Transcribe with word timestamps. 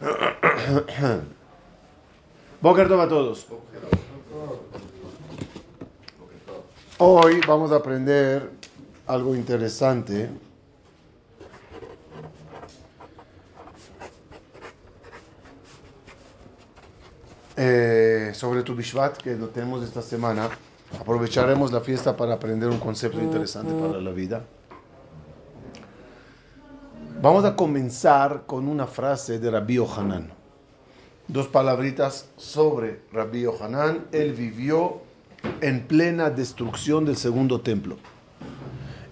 Boker 2.60 2.92
a 2.92 3.08
todos. 3.08 3.46
Hoy 6.98 7.40
vamos 7.46 7.72
a 7.72 7.76
aprender 7.76 8.50
algo 9.06 9.34
interesante. 9.34 10.28
Eh, 17.56 18.32
sobre 18.34 18.62
tu 18.62 18.76
Bishvat, 18.76 19.16
que 19.16 19.34
lo 19.34 19.48
tenemos 19.48 19.82
esta 19.82 20.00
semana. 20.00 20.48
Aprovecharemos 21.00 21.72
la 21.72 21.80
fiesta 21.80 22.16
para 22.16 22.34
aprender 22.34 22.68
un 22.68 22.78
concepto 22.78 23.20
interesante 23.20 23.72
para 23.74 24.00
la 24.00 24.12
vida. 24.12 24.44
Vamos 27.20 27.44
a 27.44 27.56
comenzar 27.56 28.44
con 28.46 28.68
una 28.68 28.86
frase 28.86 29.40
de 29.40 29.50
Rabbi 29.50 29.78
Ohanan. 29.78 30.30
Dos 31.26 31.48
palabritas 31.48 32.28
sobre 32.36 33.00
Rabbi 33.12 33.44
Ohanan. 33.44 34.06
Él 34.12 34.34
vivió 34.34 35.00
en 35.60 35.84
plena 35.88 36.30
destrucción 36.30 37.04
del 37.04 37.16
segundo 37.16 37.60
templo. 37.60 37.96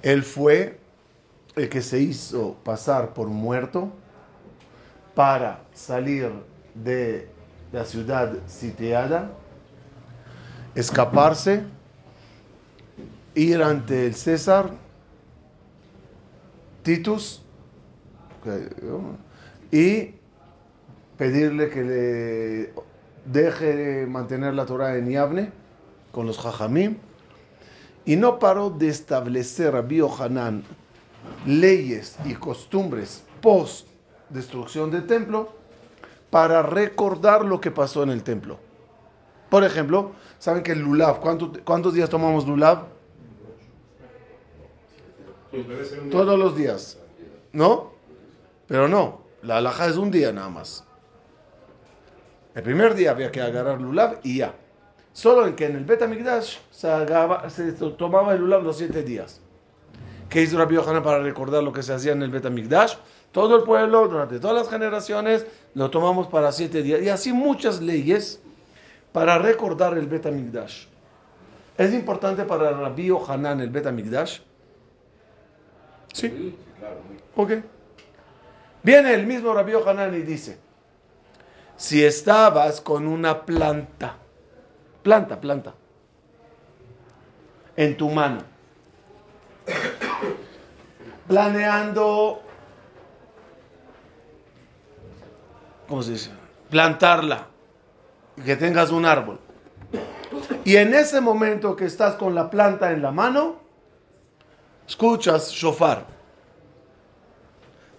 Él 0.03 0.23
fue 0.23 0.79
el 1.57 1.69
que 1.69 1.83
se 1.83 1.99
hizo 1.99 2.55
pasar 2.63 3.13
por 3.13 3.27
muerto 3.27 3.91
para 5.17 5.65
salir 5.75 6.31
de 6.77 7.29
la 7.73 7.85
ciudad 7.85 8.35
sitiada, 8.47 9.33
escaparse, 10.77 11.65
ir 13.35 13.61
ante 13.61 14.07
el 14.07 14.15
César, 14.15 14.71
Titus, 16.85 17.43
y 19.71 20.15
pedirle 21.17 21.71
que 21.71 21.83
le 21.83 22.73
deje 23.25 24.07
mantener 24.07 24.55
la 24.55 24.67
Torah 24.67 24.97
en 24.97 25.11
Yavne 25.11 25.53
con 26.13 26.27
los 26.27 26.39
Jajamim 26.39 26.97
y 28.05 28.17
no 28.17 28.39
paró 28.39 28.71
de 28.71 28.89
establecer 28.89 29.75
a 29.75 29.85
Hanan 30.25 30.63
leyes 31.45 32.17
y 32.25 32.35
costumbres 32.35 33.25
post 33.41 33.89
destrucción 34.31 34.91
del 34.91 35.07
templo 35.07 35.53
para 36.31 36.63
recordar 36.63 37.45
lo 37.45 37.61
que 37.61 37.71
pasó 37.71 38.03
en 38.03 38.11
el 38.11 38.23
templo. 38.23 38.59
Por 39.51 39.65
ejemplo, 39.65 40.13
¿saben 40.39 40.63
que 40.63 40.73
el 40.73 40.81
lulav, 40.81 41.21
¿cuántos 41.21 41.95
días 41.95 42.11
tomamos 42.11 42.47
lulav? 42.47 42.87
Todos 46.11 46.39
los 46.39 46.57
días. 46.57 46.99
¿No? 47.53 47.96
Pero 48.67 48.89
no, 48.89 49.23
la 49.43 49.59
alhaja 49.59 49.87
es 49.87 49.97
un 49.97 50.11
día 50.11 50.33
nada 50.33 50.49
más. 50.49 50.85
El 52.55 52.63
primer 52.63 52.95
día 52.95 53.11
había 53.11 53.31
que 53.31 53.41
agarrar 53.41 53.81
lulav 53.81 54.19
y 54.23 54.39
ya. 54.39 54.55
Solo 55.13 55.47
en 55.47 55.55
que 55.55 55.67
en 55.67 55.77
el 55.77 55.85
Betamigdash 55.85 56.59
se, 56.71 56.91
se 57.51 57.73
tomaba 57.73 58.33
el 58.35 58.41
lulav 58.41 58.63
los 58.63 58.79
siete 58.79 59.03
días. 59.03 59.41
¿Qué 60.29 60.43
hizo 60.43 60.59
Rabbi 60.59 60.75
Yohanan 60.75 61.03
para 61.03 61.21
recordar 61.21 61.63
lo 61.63 61.73
que 61.73 61.83
se 61.83 61.93
hacía 61.93 62.13
en 62.13 62.23
el 62.23 62.31
Betamigdash? 62.31 62.95
Todo 63.31 63.57
el 63.57 63.63
pueblo, 63.63 64.09
durante 64.09 64.41
todas 64.41 64.57
las 64.57 64.69
generaciones, 64.69 65.47
lo 65.75 65.91
tomamos 65.91 66.27
para 66.27 66.51
siete 66.51 66.83
días. 66.83 67.03
Y 67.03 67.09
así 67.09 67.33
muchas 67.33 67.81
leyes 67.81 68.41
para 69.13 69.39
recordar 69.39 69.97
el 69.97 70.07
Betamigdash. 70.07 70.87
¿Es 71.77 71.93
importante 71.93 72.45
para 72.45 72.71
Rabbi 72.71 73.07
Yohanan 73.07 73.61
el 73.61 73.71
Betamigdash? 73.71 74.41
Sí. 76.13 76.29
sí 76.29 76.57
claro. 76.79 76.97
Ok. 77.37 77.76
Viene 78.87 79.15
el 79.15 79.27
mismo 79.27 79.53
Rabbi 79.53 79.73
Hanan 79.85 80.15
y 80.15 80.21
dice, 80.21 80.61
si 81.77 82.05
estabas 82.05 82.81
con 82.81 83.09
una 83.09 83.45
planta, 83.45 84.15
planta, 85.03 85.41
planta, 85.41 85.75
en 87.75 87.97
tu 87.97 88.09
mano, 88.11 88.43
planeando, 91.27 92.43
¿cómo 95.89 96.05
se 96.05 96.13
dice? 96.13 96.31
Plantarla, 96.71 97.49
que 98.45 98.55
tengas 98.55 98.93
un 98.93 99.05
árbol. 99.05 99.41
Y 100.65 100.77
en 100.77 100.95
ese 100.95 101.21
momento 101.21 101.75
que 101.75 101.87
estás 101.87 102.15
con 102.15 102.37
la 102.37 102.49
planta 102.49 102.93
en 102.93 103.03
la 103.03 103.11
mano, 103.11 103.57
escuchas 104.87 105.51
shofar 105.51 106.16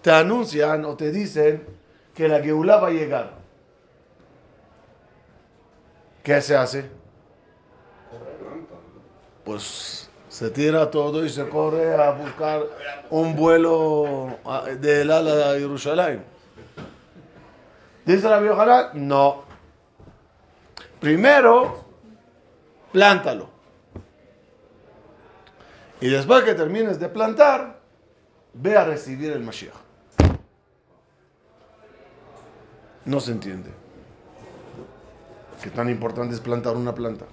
te 0.02 0.12
anuncian 0.12 0.86
o 0.86 0.96
te 0.96 1.12
dicen 1.12 1.66
que 2.14 2.28
la 2.28 2.42
Geulá 2.42 2.78
va 2.78 2.88
a 2.88 2.92
llegar. 2.92 3.34
¿Qué 6.24 6.42
se 6.42 6.56
hace? 6.56 6.90
Pues 9.44 10.10
se 10.28 10.50
tira 10.50 10.92
todo 10.92 11.24
y 11.26 11.30
se 11.30 11.48
corre 11.48 11.96
a 11.96 12.12
buscar 12.12 12.64
un 13.10 13.36
vuelo 13.36 14.38
del 14.80 15.10
ala 15.10 15.54
de 15.54 15.60
Jerusalén. 15.62 16.24
¿Dice 18.06 18.30
la 18.30 18.40
Biojará? 18.40 18.92
No. 18.94 19.44
Primero, 21.00 21.86
plántalo. 22.92 23.50
Y 26.00 26.10
después 26.10 26.44
que 26.44 26.54
termines 26.54 27.00
de 27.00 27.10
plantar, 27.10 27.80
ve 28.54 28.78
a 28.78 28.86
recibir 28.86 29.32
el 29.32 29.42
Mashiach. 29.42 29.87
No 33.08 33.20
se 33.20 33.32
entiende. 33.32 33.72
Qué 35.64 35.72
tan 35.72 35.90
importante 35.90 36.36
es 36.36 36.42
plantar 36.42 36.76
una 36.76 36.94
planta. 36.94 37.26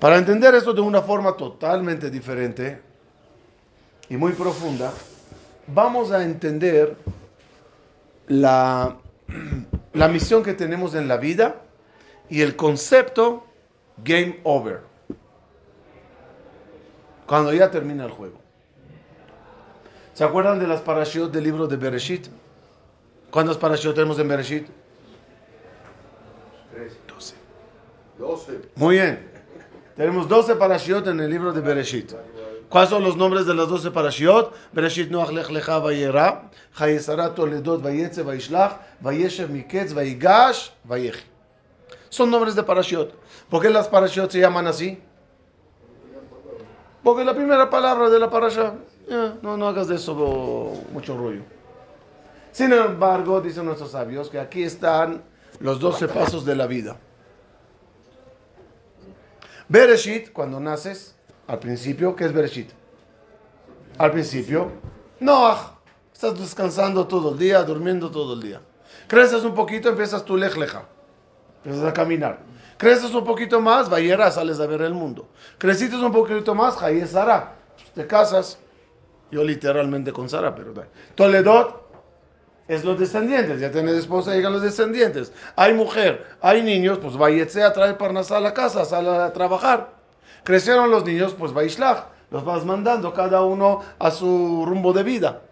Para 0.00 0.16
entender 0.16 0.54
esto 0.54 0.72
de 0.72 0.80
una 0.80 1.02
forma 1.02 1.36
totalmente 1.36 2.10
diferente 2.10 2.80
y 4.08 4.16
muy 4.16 4.32
profunda, 4.32 4.92
vamos 5.66 6.10
a 6.10 6.22
entender 6.22 6.96
la, 8.28 8.96
la 9.92 10.08
misión 10.08 10.42
que 10.42 10.54
tenemos 10.54 10.94
en 10.94 11.08
la 11.08 11.16
vida 11.16 11.56
y 12.30 12.40
el 12.40 12.54
concepto 12.54 13.46
game 14.02 14.40
over. 14.44 14.80
Cuando 17.26 17.52
ya 17.52 17.70
termina 17.70 18.04
el 18.04 18.10
juego. 18.10 18.38
¿Se 20.12 20.22
acuerdan 20.22 20.60
de 20.60 20.68
las 20.68 20.80
parashiot 20.82 21.32
del 21.32 21.42
libro 21.42 21.66
de 21.66 21.76
Bereshit? 21.76 22.28
¿Cuántos 23.34 23.58
parashiot 23.58 23.96
tenemos 23.96 24.16
en 24.20 24.28
Bereshit? 24.28 24.68
12. 27.08 27.34
12. 28.16 28.60
Muy 28.76 28.94
bien. 28.94 29.28
Tenemos 29.96 30.28
12 30.28 30.54
parashiot 30.54 31.04
en 31.08 31.18
el 31.18 31.30
libro 31.30 31.52
de 31.52 31.60
Bereshit. 31.60 32.12
¿Cuáles 32.68 32.90
son 32.90 33.02
los 33.02 33.16
nombres 33.16 33.44
de 33.44 33.54
las 33.54 33.68
12 33.68 33.90
parashiot? 33.90 34.54
Bereshit 34.72 35.10
Noach 35.10 35.32
Lech 35.32 35.50
Lecha 35.50 35.80
Vayera, 35.80 36.48
Hayesara 36.78 37.34
Toledot 37.34 37.82
Vayetze 37.82 38.22
Vayishlach, 38.22 38.78
Vayeshev 39.00 39.50
Miketz 39.50 39.92
Vayigash 39.94 40.70
Vayechi. 40.84 41.24
Son 42.10 42.30
nombres 42.30 42.54
de 42.54 42.62
parashiot. 42.62 43.14
¿Por 43.50 43.60
qué 43.60 43.68
las 43.68 43.88
parashiot 43.88 44.30
se 44.30 44.38
llaman 44.38 44.68
así? 44.68 45.02
Porque 47.02 47.24
la 47.24 47.34
primera 47.34 47.68
palabra 47.68 48.08
de 48.10 48.18
la 48.20 48.30
parasha, 48.30 48.74
no, 49.42 49.56
no 49.56 49.66
hagas 49.66 49.88
de 49.88 49.96
eso 49.96 50.14
mucho 50.92 51.18
rollo. 51.18 51.53
Sin 52.54 52.72
embargo, 52.72 53.40
dicen 53.40 53.64
nuestros 53.64 53.90
sabios 53.90 54.30
que 54.30 54.38
aquí 54.38 54.62
están 54.62 55.24
los 55.58 55.80
12 55.80 56.06
pasos 56.06 56.44
de 56.44 56.54
la 56.54 56.68
vida. 56.68 56.96
Bereshit, 59.68 60.32
cuando 60.32 60.60
naces, 60.60 61.16
al 61.48 61.58
principio, 61.58 62.14
¿qué 62.14 62.26
es 62.26 62.32
Bereshit? 62.32 62.70
Al 63.98 64.12
principio, 64.12 64.70
Noah, 65.18 65.80
estás 66.12 66.38
descansando 66.38 67.08
todo 67.08 67.32
el 67.32 67.38
día, 67.38 67.64
durmiendo 67.64 68.08
todo 68.08 68.34
el 68.34 68.42
día. 68.42 68.60
Creces 69.08 69.42
un 69.42 69.52
poquito, 69.52 69.88
empiezas 69.88 70.24
tu 70.24 70.36
lejleja, 70.36 70.84
empiezas 71.64 71.88
a 71.88 71.92
caminar. 71.92 72.38
Creces 72.78 73.12
un 73.14 73.24
poquito 73.24 73.60
más, 73.60 73.90
vayera, 73.90 74.30
sales 74.30 74.60
a 74.60 74.66
ver 74.66 74.82
el 74.82 74.94
mundo. 74.94 75.26
Creciste 75.58 75.96
un 75.96 76.12
poquito 76.12 76.54
más, 76.54 76.76
Jayé 76.76 77.04
Sara, 77.08 77.56
te 77.96 78.06
casas. 78.06 78.60
Yo 79.32 79.42
literalmente 79.42 80.12
con 80.12 80.28
Sara, 80.28 80.54
pero 80.54 80.72
Toledot, 81.16 81.83
es 82.68 82.84
los 82.84 82.98
descendientes. 82.98 83.60
Ya 83.60 83.70
tienes 83.70 83.94
esposa, 83.94 84.34
llegan 84.34 84.52
los 84.52 84.62
descendientes. 84.62 85.32
Hay 85.56 85.74
mujer, 85.74 86.26
hay 86.40 86.62
niños, 86.62 86.98
pues 86.98 87.16
vayetse 87.16 87.62
a 87.62 87.72
traer 87.72 87.98
parnasá 87.98 88.38
a 88.38 88.40
la 88.40 88.54
casa, 88.54 88.84
sale 88.84 89.10
a 89.10 89.32
trabajar. 89.32 89.90
Crecieron 90.44 90.90
los 90.90 91.04
niños, 91.04 91.34
pues 91.38 91.52
vaishlach. 91.52 92.06
Los 92.30 92.44
vas 92.44 92.64
mandando 92.64 93.12
cada 93.12 93.42
uno 93.42 93.80
a 93.98 94.10
su 94.10 94.64
rumbo 94.66 94.92
de 94.92 95.02
vida. 95.02 95.42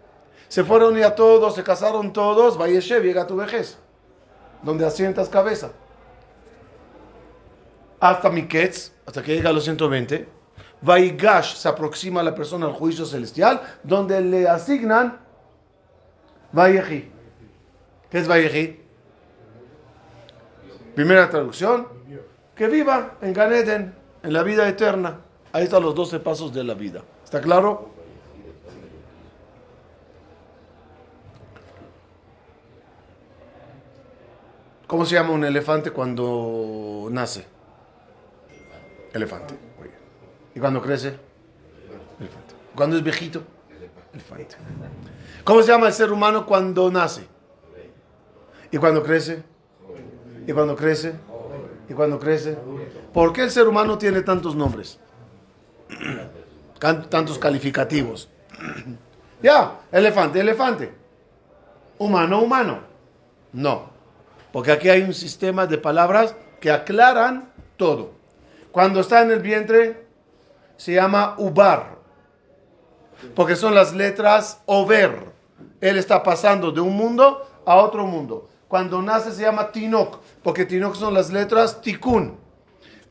Se 0.47 0.63
fueron 0.63 0.95
ya 0.95 1.15
todos, 1.15 1.55
se 1.55 1.63
casaron 1.63 2.13
todos, 2.13 2.57
vayeshev, 2.57 3.03
llega 3.03 3.23
a 3.23 3.27
tu 3.27 3.35
vejez. 3.35 3.77
Donde 4.61 4.85
asientas 4.85 5.29
cabeza. 5.29 5.71
Hasta 7.99 8.29
Miketz, 8.29 8.91
hasta 9.05 9.21
que 9.23 9.35
llega 9.35 9.49
a 9.49 9.53
los 9.53 9.63
120. 9.63 10.27
Vaigash 10.81 11.55
se 11.55 11.69
aproxima 11.69 12.19
a 12.19 12.23
la 12.23 12.35
persona 12.35 12.65
al 12.65 12.73
juicio 12.73 13.05
celestial, 13.05 13.61
donde 13.83 14.19
le 14.19 14.47
asignan 14.47 15.22
Valleji. 16.53 17.11
¿Qué 18.09 18.19
es 18.19 18.27
Valleji? 18.27 18.79
Primera 20.95 21.29
traducción, 21.29 21.87
que 22.55 22.67
viva 22.67 23.17
en 23.21 23.33
Ganeden, 23.33 23.95
en 24.21 24.33
la 24.33 24.43
vida 24.43 24.69
eterna. 24.69 25.21
Ahí 25.51 25.63
están 25.63 25.81
los 25.81 25.95
12 25.95 26.19
pasos 26.19 26.53
de 26.53 26.63
la 26.63 26.75
vida. 26.75 27.01
¿Está 27.23 27.41
claro? 27.41 27.89
¿Cómo 34.85 35.05
se 35.07 35.15
llama 35.15 35.31
un 35.31 35.43
elefante 35.43 35.89
cuando 35.89 37.07
nace? 37.09 37.47
Elefante. 39.11 39.55
¿Y 40.53 40.59
cuando 40.59 40.81
crece? 40.83 41.17
Elefante. 42.19 42.53
¿Cuando 42.75 42.97
es 42.97 43.03
viejito? 43.03 43.41
Elefante. 44.13 44.55
¿Cómo 45.43 45.61
se 45.61 45.71
llama 45.71 45.87
el 45.87 45.93
ser 45.93 46.11
humano 46.11 46.45
cuando 46.45 46.89
nace? 46.89 47.27
¿Y 48.71 48.77
cuando 48.77 49.03
crece? 49.03 49.43
¿Y 50.47 50.53
cuando 50.53 50.75
crece? 50.75 51.13
¿Y 51.89 51.93
cuando 51.93 52.17
crece? 52.17 52.57
¿Por 53.13 53.33
qué 53.33 53.43
el 53.43 53.51
ser 53.51 53.67
humano 53.67 53.97
tiene 53.97 54.21
tantos 54.21 54.55
nombres? 54.55 54.99
Tantos 57.09 57.39
calificativos. 57.39 58.29
Ya, 59.43 59.81
elefante, 59.91 60.39
elefante. 60.39 60.93
Humano, 61.97 62.41
humano. 62.41 62.79
No. 63.51 63.89
Porque 64.53 64.71
aquí 64.71 64.87
hay 64.87 65.01
un 65.01 65.13
sistema 65.13 65.67
de 65.67 65.77
palabras 65.77 66.33
que 66.61 66.71
aclaran 66.71 67.51
todo. 67.75 68.11
Cuando 68.71 69.01
está 69.01 69.21
en 69.21 69.31
el 69.31 69.41
vientre, 69.41 70.07
se 70.77 70.93
llama 70.93 71.35
ubar. 71.39 71.97
Porque 73.35 73.57
son 73.57 73.75
las 73.75 73.93
letras 73.93 74.61
over. 74.65 75.32
Él 75.81 75.97
está 75.97 76.23
pasando 76.23 76.71
de 76.71 76.81
un 76.81 76.95
mundo 76.95 77.45
a 77.65 77.75
otro 77.75 78.05
mundo. 78.05 78.49
Cuando 78.67 79.01
nace 79.01 79.31
se 79.31 79.43
llama 79.43 79.71
tinok, 79.71 80.19
porque 80.41 80.65
tinok 80.65 80.95
son 80.95 81.13
las 81.13 81.31
letras 81.31 81.81
tikun. 81.81 82.37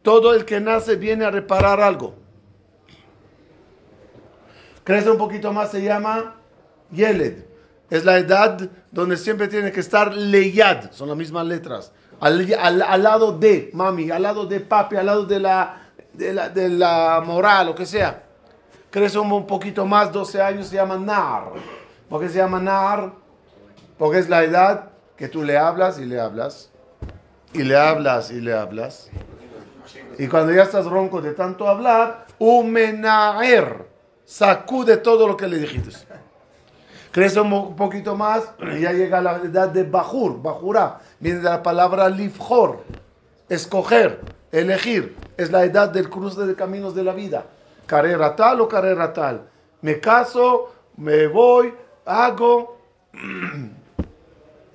Todo 0.02 0.34
el 0.34 0.44
que 0.44 0.60
nace 0.60 0.96
viene 0.96 1.24
a 1.24 1.30
reparar 1.30 1.80
algo. 1.80 2.14
Crece 4.84 5.10
un 5.10 5.18
poquito 5.18 5.52
más, 5.52 5.70
se 5.70 5.82
llama 5.82 6.34
yeled. 6.90 7.44
Es 7.88 8.04
la 8.04 8.18
edad 8.18 8.58
donde 8.90 9.16
siempre 9.16 9.48
tiene 9.48 9.70
que 9.70 9.80
estar 9.80 10.14
leyad, 10.14 10.90
son 10.92 11.08
las 11.08 11.16
mismas 11.16 11.46
letras. 11.46 11.92
Al, 12.20 12.38
lado 13.02 13.36
de 13.38 13.70
mami, 13.72 14.10
al 14.10 14.22
lado 14.22 14.46
de 14.46 14.60
papi, 14.60 14.96
al 14.96 15.06
lado 15.06 15.26
de 15.26 15.40
la, 15.40 15.90
de 16.12 16.32
la, 16.32 16.48
de 16.48 16.68
la 16.68 17.22
moral, 17.24 17.66
lo 17.66 17.74
que 17.74 17.86
sea. 17.86 18.22
Crece 18.90 19.18
un 19.18 19.46
poquito 19.46 19.86
más, 19.86 20.12
12 20.12 20.40
años, 20.40 20.68
se 20.68 20.76
llama 20.76 20.96
nar. 20.96 21.52
¿Por 22.12 22.20
qué 22.20 22.28
se 22.28 22.36
llama 22.36 22.60
nar? 22.60 23.10
Porque 23.96 24.18
es 24.18 24.28
la 24.28 24.44
edad 24.44 24.90
que 25.16 25.28
tú 25.28 25.42
le 25.42 25.56
hablas 25.56 25.98
y 25.98 26.04
le 26.04 26.20
hablas, 26.20 26.70
y 27.54 27.62
le 27.62 27.74
hablas 27.74 28.30
y 28.30 28.38
le 28.38 28.52
hablas. 28.52 29.08
Y 30.18 30.28
cuando 30.28 30.52
ya 30.52 30.64
estás 30.64 30.84
ronco 30.84 31.22
de 31.22 31.32
tanto 31.32 31.66
hablar, 31.66 32.26
umenaer, 32.38 33.86
sacude 34.26 34.98
todo 34.98 35.26
lo 35.26 35.38
que 35.38 35.48
le 35.48 35.56
dijiste. 35.56 36.06
Crece 37.12 37.40
un 37.40 37.74
poquito 37.76 38.14
más, 38.14 38.42
ya 38.78 38.92
llega 38.92 39.22
la 39.22 39.36
edad 39.36 39.70
de 39.70 39.84
bajur, 39.84 40.42
bajura, 40.42 41.00
viene 41.18 41.38
de 41.38 41.44
la 41.44 41.62
palabra 41.62 42.10
lifjor, 42.10 42.82
escoger, 43.48 44.20
elegir. 44.50 45.16
Es 45.38 45.50
la 45.50 45.64
edad 45.64 45.88
del 45.88 46.10
cruce 46.10 46.42
de 46.42 46.54
caminos 46.56 46.94
de 46.94 47.04
la 47.04 47.14
vida. 47.14 47.46
Carrera 47.86 48.36
tal 48.36 48.60
o 48.60 48.68
carrera 48.68 49.14
tal. 49.14 49.48
Me 49.80 49.98
caso, 49.98 50.74
me 50.98 51.26
voy, 51.26 51.72
hago 52.04 52.78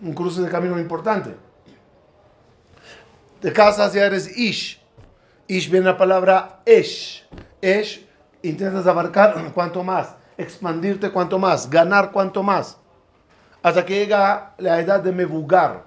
un 0.01 0.13
cruce 0.13 0.41
de 0.41 0.49
camino 0.49 0.79
importante. 0.79 1.35
Te 3.39 3.53
casas 3.53 3.95
y 3.95 3.99
eres 3.99 4.37
ish. 4.37 4.81
Ish 5.47 5.69
viene 5.69 5.85
la 5.85 5.97
palabra 5.97 6.61
esh. 6.65 7.25
Esh, 7.61 8.05
intentas 8.41 8.87
abarcar 8.87 9.51
cuanto 9.53 9.83
más, 9.83 10.15
expandirte 10.37 11.11
cuanto 11.11 11.39
más, 11.39 11.69
ganar 11.69 12.11
cuanto 12.11 12.43
más. 12.43 12.77
Hasta 13.61 13.85
que 13.85 13.95
llega 13.95 14.53
la 14.57 14.79
edad 14.79 15.01
de 15.01 15.11
mebugar. 15.11 15.85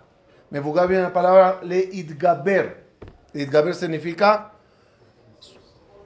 Mebugar 0.50 0.88
viene 0.88 1.04
la 1.04 1.12
palabra 1.12 1.60
le 1.62 1.78
idgaber. 1.78 2.84
Idgaber 3.32 3.74
significa 3.74 4.49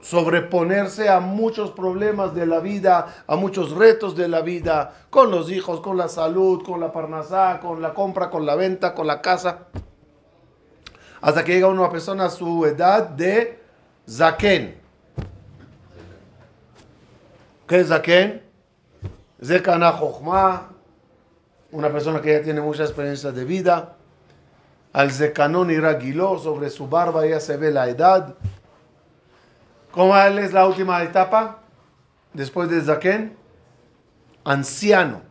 sobreponerse 0.04 1.08
a 1.08 1.18
muchos 1.18 1.70
problemas 1.70 2.34
de 2.34 2.44
la 2.44 2.60
vida, 2.60 3.24
a 3.26 3.36
muchos 3.36 3.72
retos 3.72 4.14
de 4.14 4.28
la 4.28 4.42
vida, 4.42 4.92
con 5.08 5.30
los 5.30 5.50
hijos, 5.50 5.80
con 5.80 5.96
la 5.96 6.08
salud, 6.08 6.62
con 6.62 6.78
la 6.78 6.92
parnasá, 6.92 7.58
con 7.58 7.80
la 7.80 7.94
compra, 7.94 8.28
con 8.28 8.44
la 8.44 8.54
venta, 8.54 8.94
con 8.94 9.06
la 9.06 9.22
casa. 9.22 9.60
Hasta 11.22 11.42
que 11.42 11.54
llega 11.54 11.68
una 11.68 11.88
persona 11.88 12.26
a 12.26 12.30
su 12.30 12.66
edad 12.66 13.08
de 13.08 13.58
zaken. 14.06 14.78
¿Qué 17.66 17.80
es 17.80 17.88
zaken? 17.88 18.42
Zekana 19.42 19.90
Jochma, 19.90 20.68
una 21.72 21.88
persona 21.88 22.20
que 22.20 22.30
ya 22.30 22.42
tiene 22.42 22.60
mucha 22.60 22.82
experiencia 22.82 23.32
de 23.32 23.44
vida. 23.46 23.96
Al 24.92 25.10
zekanón 25.10 25.70
iragiló, 25.70 26.38
sobre 26.38 26.68
su 26.68 26.88
barba 26.88 27.26
ya 27.26 27.40
se 27.40 27.56
ve 27.56 27.70
la 27.70 27.88
edad. 27.88 28.34
¿Cómo 29.94 30.16
es 30.18 30.52
la 30.52 30.66
última 30.66 31.00
etapa? 31.04 31.60
Después 32.32 32.68
de 32.68 32.82
Zaken. 32.82 33.36
Anciano. 34.44 35.22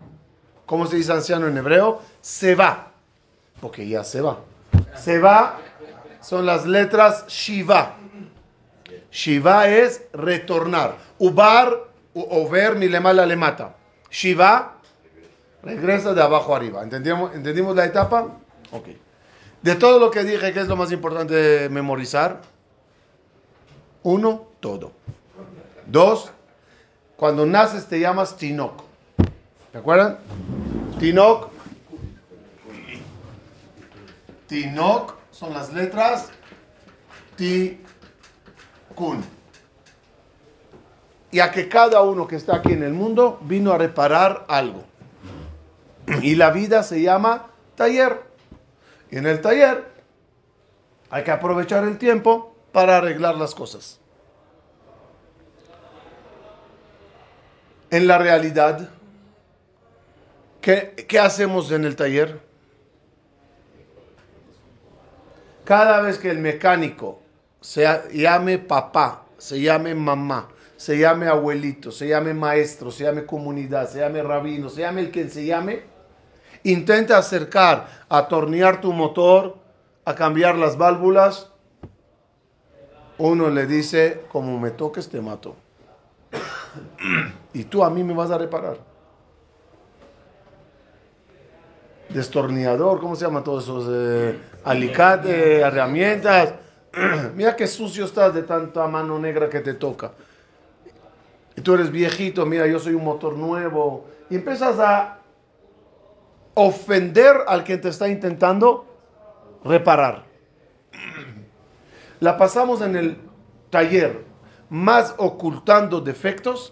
¿Cómo 0.66 0.88
se 0.88 0.96
dice 0.96 1.12
anciano 1.12 1.48
en 1.48 1.58
hebreo? 1.58 2.02
Se 2.22 2.56
va. 2.56 2.94
Porque 3.60 3.88
ya 3.88 4.06
se 4.06 4.22
va. 4.22 4.40
Se 4.96 5.20
va 5.20 5.60
son 6.22 6.46
las 6.46 6.66
letras 6.66 7.28
Shiva. 7.28 7.98
Shiva 9.12 9.68
es 9.68 10.04
retornar. 10.14 10.96
Ubar 11.20 11.78
o 12.14 12.50
ver 12.50 12.76
mi 12.78 12.88
le 12.88 13.36
mata. 13.36 13.76
Shiva 14.10 14.78
regresa 15.62 16.14
de 16.14 16.22
abajo 16.22 16.56
arriba. 16.56 16.82
¿Entendimos, 16.82 17.36
¿Entendimos 17.36 17.76
la 17.76 17.86
etapa? 17.86 18.38
Ok. 18.72 18.88
De 19.62 19.76
todo 19.76 20.00
lo 20.00 20.10
que 20.10 20.24
dije, 20.24 20.54
¿qué 20.54 20.62
es 20.62 20.68
lo 20.68 20.76
más 20.78 20.92
importante 20.92 21.68
memorizar? 21.70 22.53
Uno, 24.04 24.48
todo. 24.60 24.92
Dos, 25.86 26.30
cuando 27.16 27.46
naces 27.46 27.86
te 27.88 28.00
llamas 28.00 28.36
Tinok. 28.36 28.84
¿te 29.72 29.78
acuerdan? 29.78 30.18
Tinok. 31.00 31.50
Tinok 34.48 35.16
son 35.32 35.54
las 35.54 35.74
letras 35.74 36.30
Ti-Kun. 37.38 39.24
Y 41.32 41.40
a 41.40 41.52
que 41.52 41.68
cada 41.68 42.02
uno 42.02 42.28
que 42.28 42.36
está 42.36 42.58
aquí 42.58 42.74
en 42.74 42.84
el 42.84 42.94
mundo 42.94 43.40
vino 43.42 43.72
a 43.72 43.78
reparar 43.78 44.46
algo. 44.48 44.84
Y 46.22 46.36
la 46.36 46.52
vida 46.52 46.84
se 46.84 47.02
llama 47.02 47.48
taller. 47.76 48.22
Y 49.10 49.18
en 49.18 49.26
el 49.26 49.42
taller 49.42 49.86
hay 51.10 51.24
que 51.24 51.32
aprovechar 51.32 51.86
el 51.86 51.98
tiempo 51.98 52.53
para 52.74 52.98
arreglar 52.98 53.38
las 53.38 53.56
cosas. 53.56 54.02
en 57.94 58.08
la 58.08 58.18
realidad, 58.18 58.90
¿qué, 60.62 61.20
hacemos 61.22 61.72
en 61.72 61.86
el 61.86 61.96
taller? 61.96 62.40
Cada 65.64 66.02
vez 66.02 66.18
que 66.18 66.32
el 66.32 66.40
mecánico 66.40 67.22
se 67.62 67.88
llame 68.12 68.58
papá, 68.58 69.26
se 69.38 69.62
llame 69.62 69.94
mamá, 69.94 70.50
se 70.76 70.98
llame 70.98 71.28
abuelito, 71.28 71.92
se 71.92 72.08
llame 72.08 72.34
maestro, 72.34 72.90
se 72.90 73.04
llame 73.04 73.28
comunidad, 73.28 73.88
se 73.88 74.00
llame 74.00 74.24
rabino, 74.24 74.70
se 74.70 74.82
llame 74.82 75.02
el 75.02 75.12
quien 75.12 75.30
se 75.30 75.46
llame, 75.46 75.84
intenta 76.64 77.20
acercar, 77.20 78.06
a 78.10 78.28
tornear 78.28 78.82
tu 78.82 78.92
motor, 78.92 79.60
a 80.04 80.16
cambiar 80.16 80.56
las 80.56 80.80
válvulas, 80.80 81.52
uno 83.30 83.50
le 83.50 83.66
dice, 83.66 84.22
como 84.32 84.60
me 84.60 84.72
toques 84.72 85.10
te 85.10 85.22
mato 85.22 85.56
y 87.54 87.66
tú 87.66 87.84
a 87.84 87.90
mí 87.90 88.04
me 88.04 88.14
vas 88.14 88.32
a 88.32 88.38
reparar. 88.38 88.78
Destornillador, 92.10 93.00
¿cómo 93.00 93.16
se 93.16 93.26
llama 93.26 93.44
todos 93.44 93.64
esos? 93.64 93.86
Eh, 93.90 94.40
alicate, 94.64 95.60
herramientas. 95.60 96.54
mira 97.36 97.56
qué 97.56 97.68
sucio 97.68 98.06
estás 98.06 98.34
de 98.34 98.44
tanta 98.44 98.88
mano 98.88 99.18
negra 99.20 99.50
que 99.50 99.60
te 99.60 99.74
toca. 99.74 100.12
Y 101.56 101.62
tú 101.62 101.76
eres 101.76 101.92
viejito, 101.92 102.46
mira, 102.46 102.68
yo 102.68 102.80
soy 102.80 102.94
un 102.94 103.04
motor 103.04 103.36
nuevo. 103.38 104.06
Y 104.30 104.36
empiezas 104.36 104.80
a 104.80 105.20
ofender 106.56 107.38
al 107.48 107.64
que 107.64 107.78
te 107.78 107.90
está 107.90 108.08
intentando 108.08 108.86
reparar. 109.64 110.24
La 112.24 112.38
pasamos 112.38 112.80
en 112.80 112.96
el 112.96 113.18
taller 113.70 114.24
más 114.70 115.14
ocultando 115.18 116.00
defectos 116.00 116.72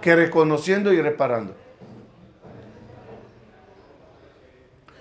que 0.00 0.14
reconociendo 0.14 0.92
y 0.92 1.02
reparando. 1.02 1.52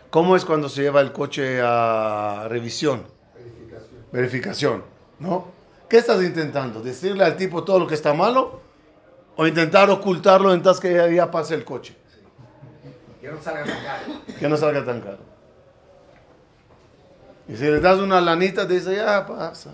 ¿Cómo 0.10 0.36
es 0.36 0.46
cuando 0.46 0.68
se 0.68 0.82
lleva 0.82 1.02
el 1.02 1.12
coche 1.12 1.62
a 1.64 2.48
revisión? 2.50 3.04
Verificación. 3.36 4.02
Verificación, 4.12 4.84
¿no? 5.20 5.46
¿Qué 5.88 5.98
estás 5.98 6.24
intentando? 6.24 6.82
¿Decirle 6.82 7.24
al 7.24 7.38
tipo 7.38 7.64
todo 7.64 7.78
lo 7.78 7.86
que 7.86 7.94
está 7.94 8.16
malo? 8.16 8.62
¿O 9.36 9.46
intentar 9.46 9.92
ocultarlo 9.92 10.52
entonces 10.52 10.82
que 10.82 10.92
ya, 10.92 11.08
ya 11.08 11.30
pase 11.30 11.54
el 11.54 11.66
coche? 11.66 11.96
Que 13.22 13.30
no 13.30 13.40
salga 13.40 13.64
tan 13.64 13.84
caro. 13.84 14.40
Que 14.40 14.50
no 14.50 14.58
salga 14.58 14.84
tan 14.84 15.02
caro. 15.02 15.33
Y 17.48 17.56
si 17.56 17.66
le 17.66 17.80
das 17.80 18.00
una 18.00 18.22
lanita, 18.22 18.68
te 18.68 18.76
dice, 18.76 18.96
ya 18.96 19.26
pasa. 19.26 19.72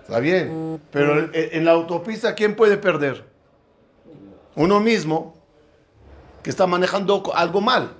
Está 0.00 0.18
bien. 0.18 0.80
Pero 0.90 1.30
en 1.32 1.64
la 1.64 1.70
autopista, 1.72 2.34
¿quién 2.34 2.56
puede 2.56 2.76
perder? 2.76 3.24
Uno 4.56 4.80
mismo 4.80 5.34
que 6.42 6.50
está 6.50 6.66
manejando 6.66 7.22
algo 7.34 7.60
mal. 7.60 7.94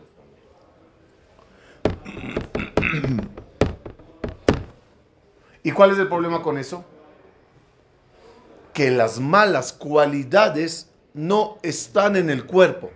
¿Y 5.62 5.70
cuál 5.70 5.92
es 5.92 5.98
el 5.98 6.08
problema 6.08 6.42
con 6.42 6.58
eso? 6.58 6.84
Que 8.72 8.90
las 8.90 9.20
malas 9.20 9.72
cualidades 9.72 10.90
no 11.14 11.58
están 11.62 12.16
en 12.16 12.30
el 12.30 12.44
cuerpo. 12.44 12.90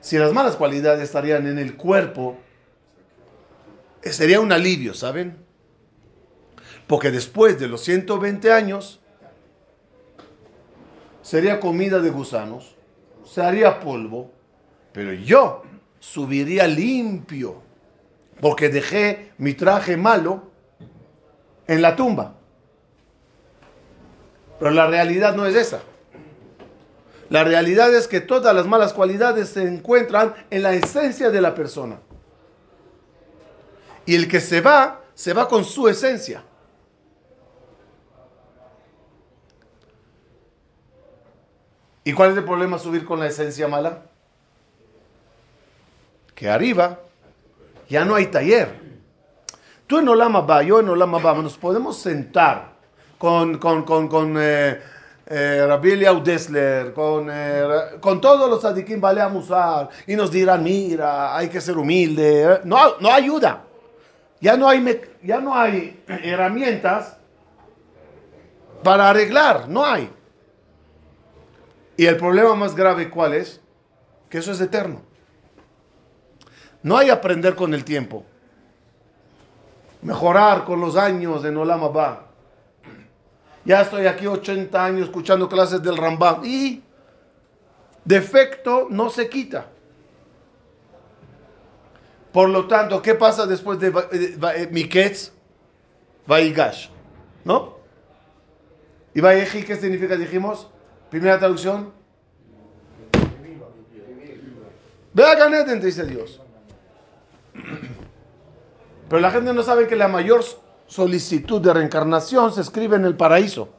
Si 0.00 0.18
las 0.18 0.32
malas 0.32 0.56
cualidades 0.56 1.02
estarían 1.02 1.46
en 1.46 1.58
el 1.58 1.76
cuerpo, 1.76 2.36
sería 4.02 4.40
un 4.40 4.52
alivio, 4.52 4.94
¿saben? 4.94 5.36
Porque 6.86 7.10
después 7.10 7.58
de 7.58 7.68
los 7.68 7.82
120 7.82 8.52
años, 8.52 9.00
sería 11.22 11.60
comida 11.60 12.00
de 12.00 12.10
gusanos, 12.10 12.74
se 13.24 13.42
haría 13.42 13.80
polvo, 13.80 14.32
pero 14.92 15.12
yo 15.12 15.62
subiría 16.00 16.66
limpio, 16.66 17.60
porque 18.40 18.68
dejé 18.68 19.32
mi 19.36 19.54
traje 19.54 19.96
malo 19.96 20.50
en 21.66 21.82
la 21.82 21.96
tumba. 21.96 22.36
Pero 24.58 24.70
la 24.70 24.86
realidad 24.86 25.36
no 25.36 25.46
es 25.46 25.54
esa. 25.54 25.80
La 27.28 27.44
realidad 27.44 27.94
es 27.94 28.08
que 28.08 28.20
todas 28.20 28.54
las 28.54 28.66
malas 28.66 28.94
cualidades 28.94 29.50
se 29.50 29.62
encuentran 29.62 30.34
en 30.50 30.62
la 30.62 30.72
esencia 30.72 31.30
de 31.30 31.40
la 31.42 31.54
persona. 31.54 32.00
Y 34.08 34.14
el 34.14 34.26
que 34.26 34.40
se 34.40 34.62
va, 34.62 35.02
se 35.14 35.34
va 35.34 35.46
con 35.46 35.66
su 35.66 35.86
esencia. 35.86 36.42
¿Y 42.04 42.14
cuál 42.14 42.30
es 42.30 42.38
el 42.38 42.44
problema 42.44 42.78
subir 42.78 43.04
con 43.04 43.20
la 43.20 43.26
esencia 43.26 43.68
mala? 43.68 44.04
Que 46.34 46.48
arriba 46.48 47.00
ya 47.90 48.06
no 48.06 48.14
hay 48.14 48.28
taller. 48.28 48.70
Tú 49.86 49.98
en 49.98 50.08
Olama 50.08 50.40
va, 50.40 50.62
yo 50.62 50.80
en 50.80 50.88
Olama 50.88 51.18
va, 51.18 51.34
nos 51.34 51.58
podemos 51.58 51.98
sentar 51.98 52.76
con, 53.18 53.58
con, 53.58 53.82
con, 53.82 54.08
con 54.08 54.36
eh, 54.38 54.80
eh, 55.26 55.66
Rabbi 55.68 56.02
con, 56.94 57.28
eh, 57.30 57.98
con 58.00 58.22
todos 58.22 58.48
los 58.48 58.60
tzadikim 58.60 59.02
vale 59.02 59.28
musar 59.28 59.90
y 60.06 60.16
nos 60.16 60.30
dirán, 60.30 60.64
mira, 60.64 61.36
hay 61.36 61.50
que 61.50 61.60
ser 61.60 61.76
humilde. 61.76 62.62
No, 62.64 62.96
no 63.00 63.12
ayuda. 63.12 63.64
Ya 64.40 64.56
no 64.56 64.68
hay, 64.68 65.00
ya 65.22 65.40
no 65.40 65.54
hay 65.54 66.02
herramientas 66.06 67.16
para 68.82 69.10
arreglar, 69.10 69.68
no 69.68 69.84
hay. 69.84 70.10
Y 71.96 72.06
el 72.06 72.16
problema 72.16 72.54
más 72.54 72.76
grave, 72.76 73.10
¿cuál 73.10 73.34
es? 73.34 73.60
Que 74.28 74.38
eso 74.38 74.52
es 74.52 74.60
eterno. 74.60 75.02
No 76.82 76.96
hay 76.96 77.10
aprender 77.10 77.56
con 77.56 77.74
el 77.74 77.84
tiempo. 77.84 78.24
Mejorar 80.02 80.64
con 80.64 80.80
los 80.80 80.96
años 80.96 81.44
en 81.44 81.56
Olama 81.56 81.88
va. 81.88 82.24
Ya 83.64 83.80
estoy 83.80 84.06
aquí 84.06 84.26
80 84.26 84.84
años 84.84 85.06
escuchando 85.06 85.48
clases 85.48 85.82
del 85.82 85.96
Rambam. 85.96 86.44
Y 86.44 86.82
defecto 88.04 88.86
no 88.90 89.10
se 89.10 89.28
quita. 89.28 89.66
Por 92.32 92.48
lo 92.50 92.66
tanto, 92.66 93.00
¿qué 93.00 93.14
pasa 93.14 93.46
después 93.46 93.78
de 93.80 93.88
eh, 93.88 94.68
Miketz? 94.70 95.32
Vaigash. 96.26 96.88
¿No? 97.44 97.78
¿Y 99.14 99.20
Vayeji 99.20 99.64
qué 99.64 99.76
significa? 99.76 100.16
Dijimos. 100.16 100.68
Primera 101.10 101.38
traducción. 101.38 101.92
Ve 105.14 105.24
a 105.24 105.34
Ganeden, 105.34 105.80
dice 105.80 106.04
Dios. 106.04 106.40
Pero 109.08 109.20
la 109.20 109.30
gente 109.30 109.54
no 109.54 109.62
sabe 109.62 109.86
que 109.86 109.96
la 109.96 110.08
mayor 110.08 110.44
solicitud 110.86 111.60
de 111.62 111.72
reencarnación 111.72 112.52
se 112.52 112.60
escribe 112.60 112.96
en 112.96 113.06
el 113.06 113.16
paraíso. 113.16 113.70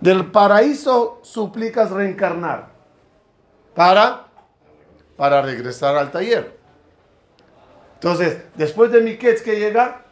Del 0.00 0.30
paraíso 0.30 1.20
suplicas 1.22 1.90
reencarnar. 1.90 2.68
¿Para? 3.74 4.26
Para 5.16 5.42
regresar 5.42 5.96
al 5.96 6.10
taller. 6.10 6.56
Entonces, 7.94 8.38
después 8.54 8.92
de 8.92 9.00
Miketz 9.00 9.42
que 9.42 9.58
llega, 9.58 10.02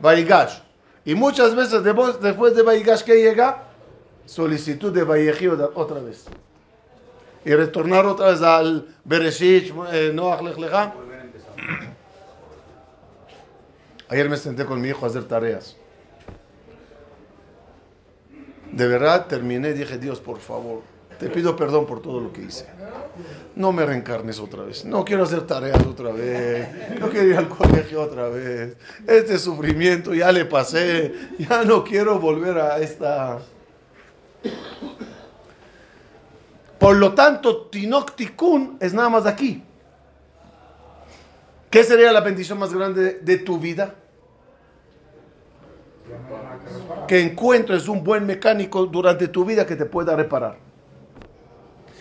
Vaigash. 0.00 0.58
Y 1.04 1.14
muchas 1.14 1.54
veces 1.54 1.82
después 1.82 2.54
de 2.56 2.62
Vaigash 2.62 3.02
que 3.02 3.22
llega, 3.22 3.64
solicitud 4.26 4.92
de 4.92 5.04
Vayeji 5.04 5.46
otra 5.46 6.00
vez. 6.00 6.26
Y 7.44 7.54
retornar 7.54 8.06
otra 8.06 8.28
vez 8.28 8.42
al 8.42 8.88
Bereshit, 9.04 9.72
eh, 9.92 10.10
Noach 10.14 10.40
Lech 10.42 10.56
Ayer 14.08 14.28
me 14.28 14.36
senté 14.36 14.64
con 14.64 14.80
mi 14.80 14.88
hijo 14.88 15.04
a 15.04 15.08
hacer 15.08 15.24
tareas. 15.24 15.76
De 18.70 18.86
verdad 18.88 19.26
terminé 19.26 19.72
dije, 19.72 19.98
Dios, 19.98 20.20
por 20.20 20.40
favor, 20.40 20.82
te 21.18 21.28
pido 21.28 21.56
perdón 21.56 21.86
por 21.86 22.00
todo 22.00 22.20
lo 22.20 22.32
que 22.32 22.42
hice. 22.42 22.66
No 23.56 23.70
me 23.70 23.86
reencarnes 23.86 24.40
otra 24.40 24.64
vez. 24.64 24.84
No 24.84 25.04
quiero 25.04 25.22
hacer 25.22 25.46
tareas 25.46 25.86
otra 25.86 26.10
vez. 26.10 26.98
No 26.98 27.08
quiero 27.08 27.28
ir 27.28 27.36
al 27.36 27.48
colegio 27.48 28.02
otra 28.02 28.28
vez. 28.28 28.76
Este 29.06 29.38
sufrimiento 29.38 30.12
ya 30.12 30.32
le 30.32 30.44
pasé. 30.44 31.14
Ya 31.38 31.64
no 31.64 31.84
quiero 31.84 32.18
volver 32.18 32.58
a 32.58 32.78
esta... 32.78 33.38
Por 36.78 36.96
lo 36.96 37.14
tanto, 37.14 37.68
Tinok 37.68 38.12
es 38.80 38.92
nada 38.92 39.08
más 39.08 39.26
aquí. 39.26 39.62
¿Qué 41.70 41.82
sería 41.82 42.12
la 42.12 42.20
bendición 42.20 42.58
más 42.58 42.74
grande 42.74 43.20
de 43.20 43.38
tu 43.38 43.58
vida? 43.58 43.94
Que 47.08 47.20
encuentres 47.20 47.88
un 47.88 48.04
buen 48.04 48.26
mecánico 48.26 48.86
durante 48.86 49.28
tu 49.28 49.44
vida 49.44 49.64
que 49.64 49.76
te 49.76 49.84
pueda 49.86 50.14
reparar. 50.14 50.63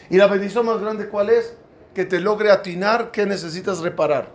¿Y 0.09 0.17
la 0.17 0.27
bendición 0.27 0.65
más 0.65 0.79
grande 0.79 1.07
cuál 1.07 1.29
es? 1.29 1.55
Que 1.93 2.05
te 2.05 2.19
logre 2.19 2.51
atinar 2.51 3.11
qué 3.11 3.25
necesitas 3.25 3.79
reparar. 3.79 4.29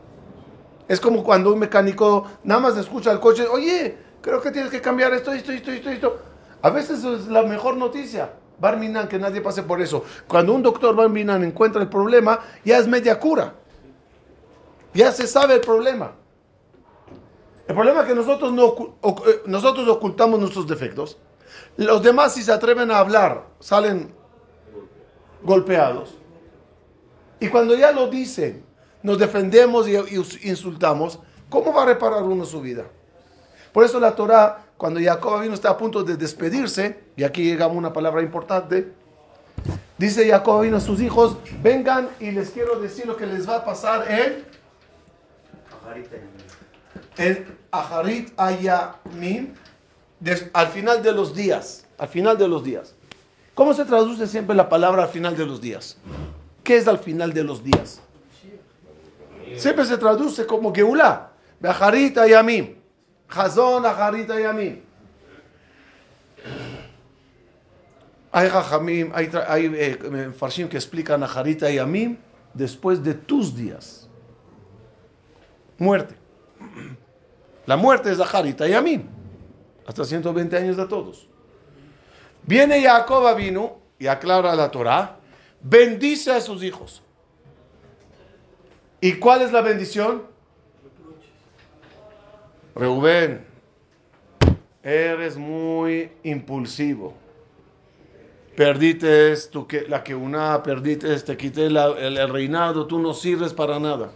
Es 0.88 1.00
como 1.00 1.22
cuando 1.22 1.52
un 1.52 1.58
mecánico 1.58 2.26
nada 2.44 2.60
más 2.60 2.76
escucha 2.76 3.10
al 3.10 3.20
coche, 3.20 3.46
oye, 3.46 3.96
creo 4.22 4.40
que 4.40 4.50
tienes 4.50 4.70
que 4.70 4.80
cambiar 4.80 5.12
esto, 5.12 5.32
esto, 5.32 5.52
esto, 5.52 5.70
esto, 5.70 5.90
esto. 5.90 6.18
A 6.62 6.70
veces 6.70 7.04
es 7.04 7.26
la 7.26 7.42
mejor 7.42 7.76
noticia. 7.76 8.30
Barminan, 8.58 9.06
que 9.06 9.18
nadie 9.18 9.40
pase 9.40 9.62
por 9.62 9.80
eso. 9.80 10.04
Cuando 10.26 10.52
un 10.52 10.62
doctor 10.62 10.96
Barminan 10.96 11.44
encuentra 11.44 11.80
el 11.80 11.88
problema, 11.88 12.40
ya 12.64 12.78
es 12.78 12.88
media 12.88 13.20
cura. 13.20 13.54
Ya 14.94 15.12
se 15.12 15.26
sabe 15.26 15.54
el 15.54 15.60
problema. 15.60 16.12
El 17.68 17.74
problema 17.74 18.00
es 18.00 18.06
que 18.06 18.14
nosotros, 18.14 18.52
no, 18.52 18.96
eh, 19.26 19.42
nosotros 19.46 19.86
ocultamos 19.88 20.40
nuestros 20.40 20.66
defectos. 20.66 21.18
Los 21.76 22.02
demás, 22.02 22.34
si 22.34 22.42
se 22.42 22.50
atreven 22.50 22.90
a 22.90 22.98
hablar, 22.98 23.44
salen 23.60 24.14
golpeados. 25.42 26.16
Y 27.40 27.48
cuando 27.48 27.76
ya 27.76 27.92
lo 27.92 28.08
dicen, 28.08 28.64
nos 29.02 29.18
defendemos 29.18 29.88
y, 29.88 29.96
insultamos, 30.48 31.20
¿cómo 31.48 31.72
va 31.72 31.82
a 31.82 31.86
reparar 31.86 32.22
uno 32.22 32.44
su 32.44 32.60
vida? 32.60 32.84
Por 33.72 33.84
eso 33.84 34.00
la 34.00 34.14
Torah, 34.14 34.66
cuando 34.76 35.00
Jacob 35.00 35.40
vino 35.42 35.54
está 35.54 35.70
a 35.70 35.76
punto 35.76 36.02
de 36.02 36.16
despedirse, 36.16 36.98
y 37.16 37.24
aquí 37.24 37.44
llegamos 37.44 37.76
a 37.76 37.78
una 37.78 37.92
palabra 37.92 38.22
importante, 38.22 38.92
dice 39.96 40.28
Jacob 40.28 40.62
vino 40.62 40.78
a 40.78 40.80
sus 40.80 41.00
hijos, 41.00 41.36
vengan 41.62 42.08
y 42.18 42.30
les 42.30 42.50
quiero 42.50 42.80
decir 42.80 43.06
lo 43.06 43.16
que 43.16 43.26
les 43.26 43.48
va 43.48 43.56
a 43.56 43.64
pasar 43.64 44.10
en 44.10 44.44
el 47.16 47.46
Aharit 47.70 48.32
Ayamim, 48.36 49.54
al 50.52 50.68
final 50.68 51.02
de 51.02 51.12
los 51.12 51.34
días, 51.34 51.86
al 51.98 52.08
final 52.08 52.36
de 52.38 52.48
los 52.48 52.64
días. 52.64 52.94
¿Cómo 53.58 53.74
se 53.74 53.84
traduce 53.84 54.28
siempre 54.28 54.54
la 54.54 54.68
palabra 54.68 55.02
al 55.02 55.08
final 55.08 55.36
de 55.36 55.44
los 55.44 55.60
días? 55.60 55.96
¿Qué 56.62 56.76
es 56.76 56.86
al 56.86 57.00
final 57.00 57.32
de 57.32 57.42
los 57.42 57.64
días? 57.64 58.00
Siempre 59.56 59.84
se 59.84 59.98
traduce 59.98 60.46
como 60.46 60.72
Geulah, 60.72 61.32
Aharit 61.64 62.16
Ayamim, 62.18 62.76
Hazon 63.28 63.84
Aharit 63.84 64.30
Ayamim. 64.30 64.78
Hay 68.30 68.48
jajamim, 68.48 69.10
hay, 69.12 69.28
hay 69.48 69.72
eh, 69.74 70.30
farshim 70.38 70.68
que 70.68 70.76
explican 70.76 71.20
a 71.24 71.26
Harita 71.26 71.68
y 71.68 71.78
Amim 71.78 72.16
después 72.54 73.02
de 73.02 73.14
tus 73.14 73.56
días. 73.56 74.08
Muerte. 75.78 76.14
La 77.66 77.76
muerte 77.76 78.12
es 78.12 78.18
la 78.18 78.26
Harita 78.26 78.68
y 78.68 78.74
Amim. 78.74 79.02
Hasta 79.84 80.04
120 80.04 80.56
años 80.56 80.76
de 80.76 80.86
todos. 80.86 81.27
Viene 82.48 82.80
Jacob 82.80 83.36
vino 83.36 83.76
y 83.98 84.06
aclara 84.06 84.54
la 84.54 84.70
Torah. 84.70 85.18
Bendice 85.60 86.32
a 86.32 86.40
sus 86.40 86.62
hijos. 86.62 87.02
¿Y 89.02 89.16
cuál 89.16 89.42
es 89.42 89.52
la 89.52 89.60
bendición? 89.60 90.22
Reuben, 92.74 93.44
eres 94.82 95.36
muy 95.36 96.10
impulsivo. 96.22 97.12
Perdiste 98.56 99.34
la 99.88 100.02
que 100.02 100.14
una, 100.14 100.62
perdiste, 100.62 101.14
te 101.20 101.36
quité 101.36 101.68
la- 101.68 101.98
el, 101.98 102.30
reinado, 102.30 102.86
tú 102.86 102.98
no 102.98 103.12
sirves 103.12 103.52
para 103.52 103.78
nada. 103.78 104.10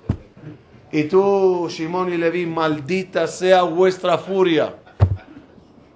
Y 0.90 1.04
tú, 1.04 1.68
Shimon 1.68 2.10
y 2.14 2.16
Levi, 2.16 2.46
maldita 2.46 3.26
sea 3.26 3.62
vuestra 3.62 4.16
furia. 4.16 4.81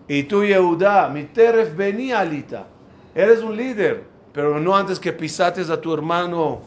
Y 0.09 0.23
tú, 0.25 0.45
Yehudá, 0.45 1.09
mi 1.09 1.25
teref 1.25 1.77
venía 1.77 2.21
alita. 2.21 2.67
Eres 3.15 3.43
un 3.43 3.57
líder, 3.57 4.05
pero 4.33 4.61
no 4.61 4.77
antes 4.77 5.01
que 5.01 5.13
pisates 5.13 5.69
a 5.71 5.81
tu 5.81 5.93
hermano 5.93 6.61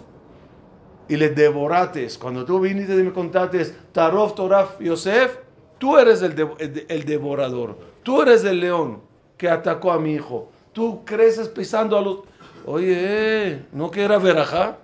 y 1.07 1.15
le 1.15 1.29
devorates. 1.29 2.17
Cuando 2.17 2.43
tú 2.43 2.59
viniste 2.59 2.93
y 2.95 3.03
me 3.03 3.13
contaste, 3.13 3.65
Tarof, 3.91 4.35
Toraf, 4.35 4.79
Yosef, 4.81 5.37
tú 5.77 5.97
eres 5.97 6.21
el, 6.21 6.33
el 6.59 6.73
de- 6.73 6.85
el 6.89 7.05
devorador. 7.05 7.77
Tú 8.03 8.21
eres 8.21 8.43
el 8.43 8.59
león 8.59 9.01
que 9.37 9.49
atacó 9.49 9.91
a 9.91 9.99
mi 9.99 10.13
hijo. 10.13 10.51
Tú 10.73 11.03
creces 11.05 11.47
pisando 11.47 11.97
a 11.97 12.01
los... 12.01 12.19
Oye, 12.65 13.63
¿no 13.71 13.89
que 13.89 14.03
era 14.03 14.17
verajá? 14.17 14.77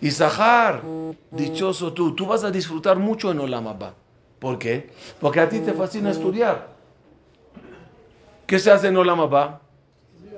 Isahar, 0.00 0.82
dichoso 1.30 1.92
tú, 1.92 2.14
tú 2.14 2.26
vas 2.26 2.44
a 2.44 2.50
disfrutar 2.50 2.98
mucho 2.98 3.30
en 3.32 3.40
Olam 3.40 3.66
Abba. 3.66 3.94
¿Por 4.44 4.58
qué? 4.58 4.90
Porque 5.22 5.40
a 5.40 5.48
ti 5.48 5.60
te 5.60 5.72
fascina 5.72 6.10
estudiar. 6.10 6.68
¿Qué 8.46 8.58
se 8.58 8.70
hace 8.70 8.88
en 8.88 8.96
Olam 8.98 9.20
Abba? 9.20 9.62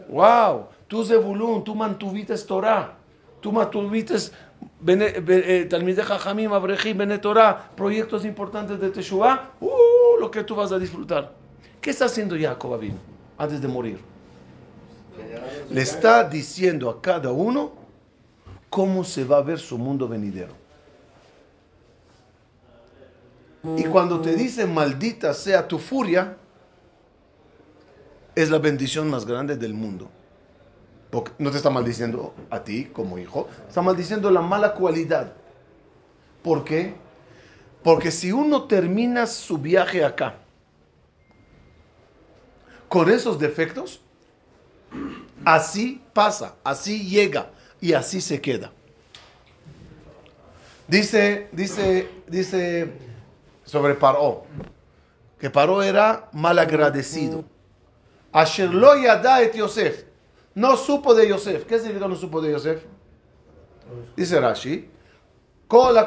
Wow, 0.08 0.68
tú 0.86 1.04
Zebulun, 1.04 1.64
tú 1.64 1.74
mantuviste 1.74 2.38
Torah, 2.38 2.94
tú 3.40 3.50
mantuviste 3.50 4.14
eh, 4.86 5.66
Talmidei 5.68 6.04
Jajamim, 6.04 6.52
Abrejim, 6.52 6.98
Bene 6.98 7.18
Torah, 7.18 7.72
proyectos 7.74 8.24
importantes 8.24 8.78
de 8.78 8.90
Teshuvah, 8.90 9.54
uh, 9.60 10.20
lo 10.20 10.30
que 10.30 10.44
tú 10.44 10.54
vas 10.54 10.70
a 10.70 10.78
disfrutar. 10.78 11.32
¿Qué 11.80 11.90
está 11.90 12.04
haciendo 12.04 12.36
Jacob 12.38 12.74
Abin 12.74 12.96
antes 13.36 13.60
de 13.60 13.66
morir? 13.66 13.98
Le 15.68 15.82
está 15.82 16.22
diciendo 16.22 16.88
a 16.88 17.02
cada 17.02 17.32
uno 17.32 17.72
cómo 18.70 19.02
se 19.02 19.24
va 19.24 19.38
a 19.38 19.42
ver 19.42 19.58
su 19.58 19.76
mundo 19.76 20.06
venidero. 20.06 20.65
Y 23.76 23.84
cuando 23.84 24.20
te 24.20 24.34
dice 24.34 24.66
maldita 24.66 25.34
sea 25.34 25.66
tu 25.66 25.78
furia, 25.78 26.36
es 28.34 28.50
la 28.50 28.58
bendición 28.58 29.08
más 29.10 29.26
grande 29.26 29.56
del 29.56 29.74
mundo. 29.74 30.08
Porque 31.10 31.32
no 31.38 31.50
te 31.50 31.56
está 31.56 31.70
maldiciendo 31.70 32.34
a 32.50 32.62
ti 32.62 32.84
como 32.92 33.18
hijo, 33.18 33.48
está 33.66 33.82
maldiciendo 33.82 34.30
la 34.30 34.40
mala 34.40 34.74
cualidad. 34.74 35.32
¿Por 36.42 36.64
qué? 36.64 36.94
Porque 37.82 38.10
si 38.10 38.32
uno 38.32 38.64
termina 38.64 39.26
su 39.26 39.58
viaje 39.58 40.04
acá 40.04 40.36
con 42.88 43.10
esos 43.10 43.38
defectos, 43.38 44.00
así 45.44 46.02
pasa, 46.12 46.56
así 46.62 47.08
llega 47.08 47.50
y 47.80 47.92
así 47.94 48.20
se 48.20 48.40
queda. 48.40 48.72
Dice, 50.88 51.48
dice, 51.52 52.08
dice 52.28 52.92
sobre 53.66 53.94
Paró. 53.94 54.44
Que 55.38 55.50
Paró 55.50 55.82
era 55.82 56.30
malagradecido. 56.32 57.44
Asherlo 58.32 58.96
yada 58.96 59.42
et 59.42 59.54
Yosef. 59.54 60.04
No 60.54 60.76
supo 60.76 61.14
de 61.14 61.28
Yosef. 61.28 61.66
¿Qué 61.66 61.78
significa 61.78 62.08
no 62.08 62.16
supo 62.16 62.40
de 62.40 62.52
Yosef? 62.52 62.82
Dice 64.16 64.40
Rashi. 64.40 64.90
Cada 65.68 66.06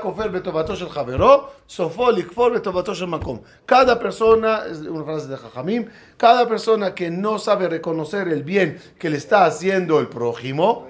persona, 4.00 4.66
es 4.66 4.80
una 4.80 5.04
frase 5.04 5.28
de 5.28 5.38
Jajamim, 5.38 5.90
cada 6.16 6.48
persona 6.48 6.96
que 6.96 7.12
no 7.12 7.38
sabe 7.38 7.68
reconocer 7.68 8.30
el 8.30 8.44
bien 8.44 8.80
que 8.98 9.10
le 9.10 9.18
está 9.18 9.44
haciendo 9.44 10.00
el 10.00 10.08
prójimo, 10.08 10.88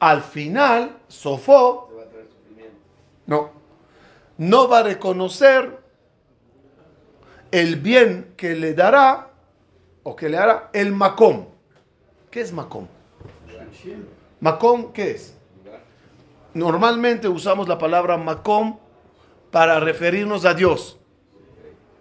al 0.00 0.22
final, 0.22 0.96
sofó, 1.06 1.90
no, 3.26 3.61
no 4.38 4.68
va 4.68 4.78
a 4.78 4.82
reconocer 4.82 5.78
el 7.50 7.76
bien 7.76 8.34
que 8.36 8.54
le 8.54 8.74
dará 8.74 9.30
o 10.02 10.16
que 10.16 10.28
le 10.28 10.38
hará 10.38 10.70
el 10.72 10.92
macom. 10.92 11.46
¿Qué 12.30 12.40
es 12.40 12.52
macom? 12.52 12.86
Macom, 14.40 14.92
¿qué 14.92 15.12
es? 15.12 15.34
Normalmente 16.54 17.28
usamos 17.28 17.68
la 17.68 17.78
palabra 17.78 18.16
macom 18.16 18.78
para 19.50 19.80
referirnos 19.80 20.44
a 20.44 20.54
Dios. 20.54 20.98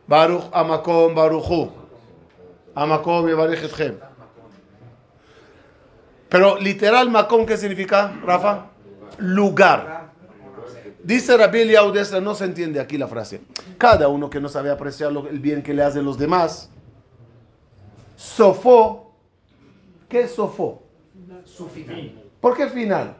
Baruch 0.08 0.46
amakom 0.52 1.14
baruchu. 1.14 1.72
Amakom 2.74 3.28
yevarech 3.28 3.64
etchem. 3.64 3.98
Pero 6.30 6.58
literal 6.58 7.10
macom, 7.10 7.46
¿qué 7.46 7.58
significa, 7.58 8.14
Rafa? 8.24 8.68
Lugar. 9.18 10.01
Dice 11.04 11.36
Rabbi 11.36 11.62
Eliyahu 11.62 11.92
no 12.22 12.36
se 12.36 12.46
entiende 12.46 12.80
aquí 12.80 12.98
la 12.98 13.08
frase. 13.08 13.42
Cada 13.78 14.08
uno 14.08 14.30
que 14.30 14.40
no 14.40 14.50
sabe 14.50 14.70
apreciar 14.70 15.12
lo- 15.12 15.28
el 15.28 15.40
bien 15.40 15.64
que 15.64 15.74
le 15.74 15.84
hacen 15.84 16.06
los 16.06 16.18
demás, 16.18 16.70
sofó. 18.16 19.14
¿Qué 20.08 20.22
es 20.22 20.36
sofó? 20.36 20.84
Su 21.46 21.68
final. 21.68 22.12
¿Por 22.40 22.56
qué 22.56 22.68
final? 22.68 23.18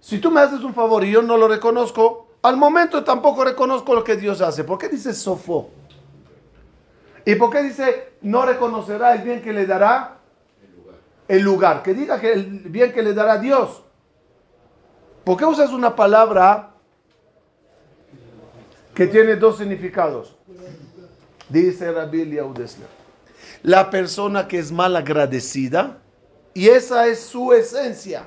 Si 0.00 0.18
tú 0.18 0.30
me 0.30 0.40
haces 0.40 0.60
un 0.60 0.74
favor 0.74 1.02
y 1.04 1.10
yo 1.10 1.22
no 1.22 1.36
lo 1.36 1.48
reconozco, 1.48 2.28
al 2.42 2.56
momento 2.56 3.02
tampoco 3.02 3.44
reconozco 3.44 3.94
lo 3.94 4.04
que 4.04 4.16
Dios 4.16 4.40
hace. 4.40 4.62
¿Por 4.62 4.78
qué 4.78 4.88
dice 4.88 5.12
sofó? 5.14 5.70
¿Y 7.24 7.34
por 7.34 7.50
qué 7.50 7.62
dice 7.62 8.12
no 8.22 8.46
reconocerá 8.46 9.14
el 9.14 9.22
bien 9.22 9.42
que 9.42 9.52
le 9.52 9.66
dará 9.66 10.18
el 11.26 11.42
lugar? 11.42 11.82
Que 11.82 11.94
diga 11.94 12.20
que 12.20 12.32
el 12.32 12.44
bien 12.44 12.92
que 12.92 13.02
le 13.02 13.14
dará 13.14 13.38
Dios. 13.38 13.82
¿Por 15.24 15.36
qué 15.36 15.44
usas 15.44 15.72
una 15.72 15.96
palabra 15.96 16.70
que 18.96 19.06
tiene 19.06 19.36
dos 19.36 19.58
significados? 19.58 20.34
Dice 21.50 21.92
Rabbi 21.92 22.22
Eliyahu 22.22 22.54
Dessler. 22.54 22.88
La 23.62 23.90
persona 23.90 24.48
que 24.48 24.58
es 24.58 24.72
mal 24.72 24.96
agradecida, 24.96 25.98
y 26.54 26.68
esa 26.68 27.06
es 27.06 27.20
su 27.20 27.52
esencia. 27.52 28.24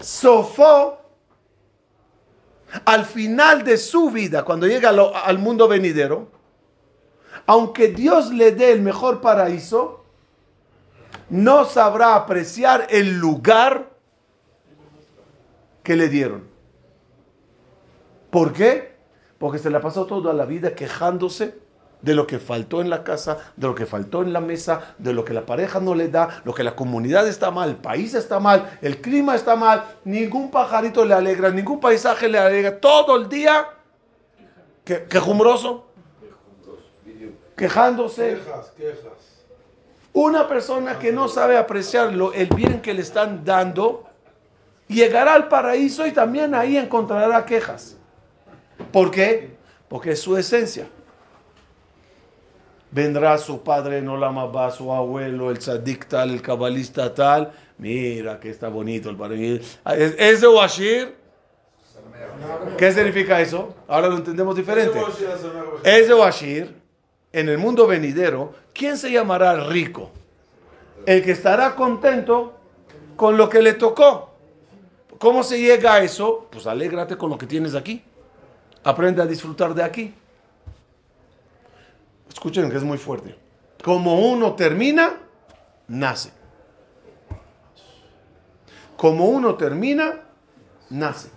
Sofó, 0.00 0.98
al 2.84 3.04
final 3.04 3.62
de 3.62 3.76
su 3.76 4.10
vida, 4.10 4.44
cuando 4.44 4.66
llega 4.66 4.90
al 4.90 5.38
mundo 5.38 5.68
venidero, 5.68 6.28
aunque 7.46 7.88
Dios 7.88 8.32
le 8.32 8.50
dé 8.50 8.72
el 8.72 8.82
mejor 8.82 9.20
paraíso, 9.20 10.04
no 11.30 11.64
sabrá 11.64 12.16
apreciar 12.16 12.88
el 12.90 13.18
lugar 13.18 13.88
que 15.84 15.94
le 15.94 16.08
dieron. 16.08 16.48
¿Por 18.30 18.52
qué? 18.52 18.95
Porque 19.46 19.60
se 19.60 19.70
la 19.70 19.80
pasó 19.80 20.06
toda 20.06 20.32
la 20.32 20.44
vida 20.44 20.74
quejándose 20.74 21.54
de 22.02 22.16
lo 22.16 22.26
que 22.26 22.40
faltó 22.40 22.80
en 22.80 22.90
la 22.90 23.04
casa, 23.04 23.38
de 23.54 23.68
lo 23.68 23.76
que 23.76 23.86
faltó 23.86 24.22
en 24.22 24.32
la 24.32 24.40
mesa, 24.40 24.96
de 24.98 25.12
lo 25.12 25.24
que 25.24 25.32
la 25.32 25.46
pareja 25.46 25.78
no 25.78 25.94
le 25.94 26.08
da, 26.08 26.42
lo 26.44 26.52
que 26.52 26.64
la 26.64 26.74
comunidad 26.74 27.28
está 27.28 27.52
mal, 27.52 27.68
el 27.68 27.76
país 27.76 28.14
está 28.14 28.40
mal, 28.40 28.76
el 28.82 29.00
clima 29.00 29.36
está 29.36 29.54
mal, 29.54 29.84
ningún 30.02 30.50
pajarito 30.50 31.04
le 31.04 31.14
alegra, 31.14 31.50
ningún 31.50 31.78
paisaje 31.78 32.28
le 32.28 32.40
alegra, 32.40 32.80
todo 32.80 33.14
el 33.14 33.28
día 33.28 33.68
que, 34.84 35.04
quejumbroso, 35.04 35.86
quejándose. 37.56 38.40
Quejas, 38.44 38.72
quejas. 38.76 39.44
Una 40.12 40.48
persona 40.48 40.98
que 40.98 41.12
no 41.12 41.28
sabe 41.28 41.56
apreciar 41.56 42.12
lo- 42.12 42.32
el 42.32 42.48
bien 42.48 42.82
que 42.82 42.92
le 42.94 43.02
están 43.02 43.44
dando, 43.44 44.06
llegará 44.88 45.34
al 45.34 45.46
paraíso 45.46 46.04
y 46.04 46.10
también 46.10 46.52
ahí 46.52 46.76
encontrará 46.76 47.46
quejas. 47.46 47.96
¿Por 48.96 49.10
qué? 49.10 49.50
Porque 49.90 50.12
es 50.12 50.20
su 50.20 50.38
esencia. 50.38 50.88
Vendrá 52.90 53.36
su 53.36 53.62
padre 53.62 54.00
Olam 54.08 54.38
Abba, 54.38 54.70
su 54.70 54.90
abuelo, 54.90 55.50
el 55.50 55.58
tzadik 55.58 56.08
tal, 56.08 56.30
el 56.30 56.40
cabalista 56.40 57.12
tal. 57.12 57.52
Mira 57.76 58.40
que 58.40 58.48
está 58.48 58.70
bonito 58.70 59.10
el 59.10 59.16
paraíso. 59.16 59.78
¿Ese 59.84 60.48
Washir? 60.48 61.14
¿Qué 62.78 62.90
significa 62.90 63.38
eso? 63.38 63.74
Ahora 63.86 64.08
lo 64.08 64.16
entendemos 64.16 64.56
diferente. 64.56 64.98
Ese 65.82 66.14
Washir 66.14 66.74
en 67.34 67.50
el 67.50 67.58
mundo 67.58 67.86
venidero, 67.86 68.54
¿quién 68.72 68.96
se 68.96 69.12
llamará 69.12 69.68
rico? 69.68 70.10
El 71.04 71.22
que 71.22 71.32
estará 71.32 71.74
contento 71.74 72.54
con 73.14 73.36
lo 73.36 73.50
que 73.50 73.60
le 73.60 73.74
tocó. 73.74 74.30
¿Cómo 75.18 75.42
se 75.42 75.60
llega 75.60 75.96
a 75.96 76.02
eso? 76.02 76.48
Pues 76.50 76.66
alégrate 76.66 77.18
con 77.18 77.28
lo 77.28 77.36
que 77.36 77.44
tienes 77.44 77.74
aquí. 77.74 78.02
Aprende 78.86 79.20
a 79.20 79.26
disfrutar 79.26 79.74
de 79.74 79.82
aquí. 79.82 80.14
Escuchen 82.28 82.70
que 82.70 82.76
es 82.76 82.84
muy 82.84 82.98
fuerte. 82.98 83.36
Como 83.82 84.30
uno 84.30 84.54
termina, 84.54 85.18
nace. 85.88 86.30
Como 88.96 89.24
uno 89.24 89.56
termina, 89.56 90.20
nace. 90.88 91.30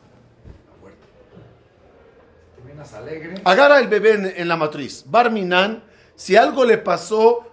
Terminas 2.55 2.93
alegre. 2.93 3.41
Agarra 3.43 3.79
el 3.79 3.87
bebé 3.87 4.13
en, 4.13 4.25
en 4.27 4.47
la 4.47 4.55
matriz. 4.55 5.03
Barminan, 5.07 5.83
si 6.15 6.35
algo 6.35 6.63
le 6.63 6.77
pasó 6.77 7.51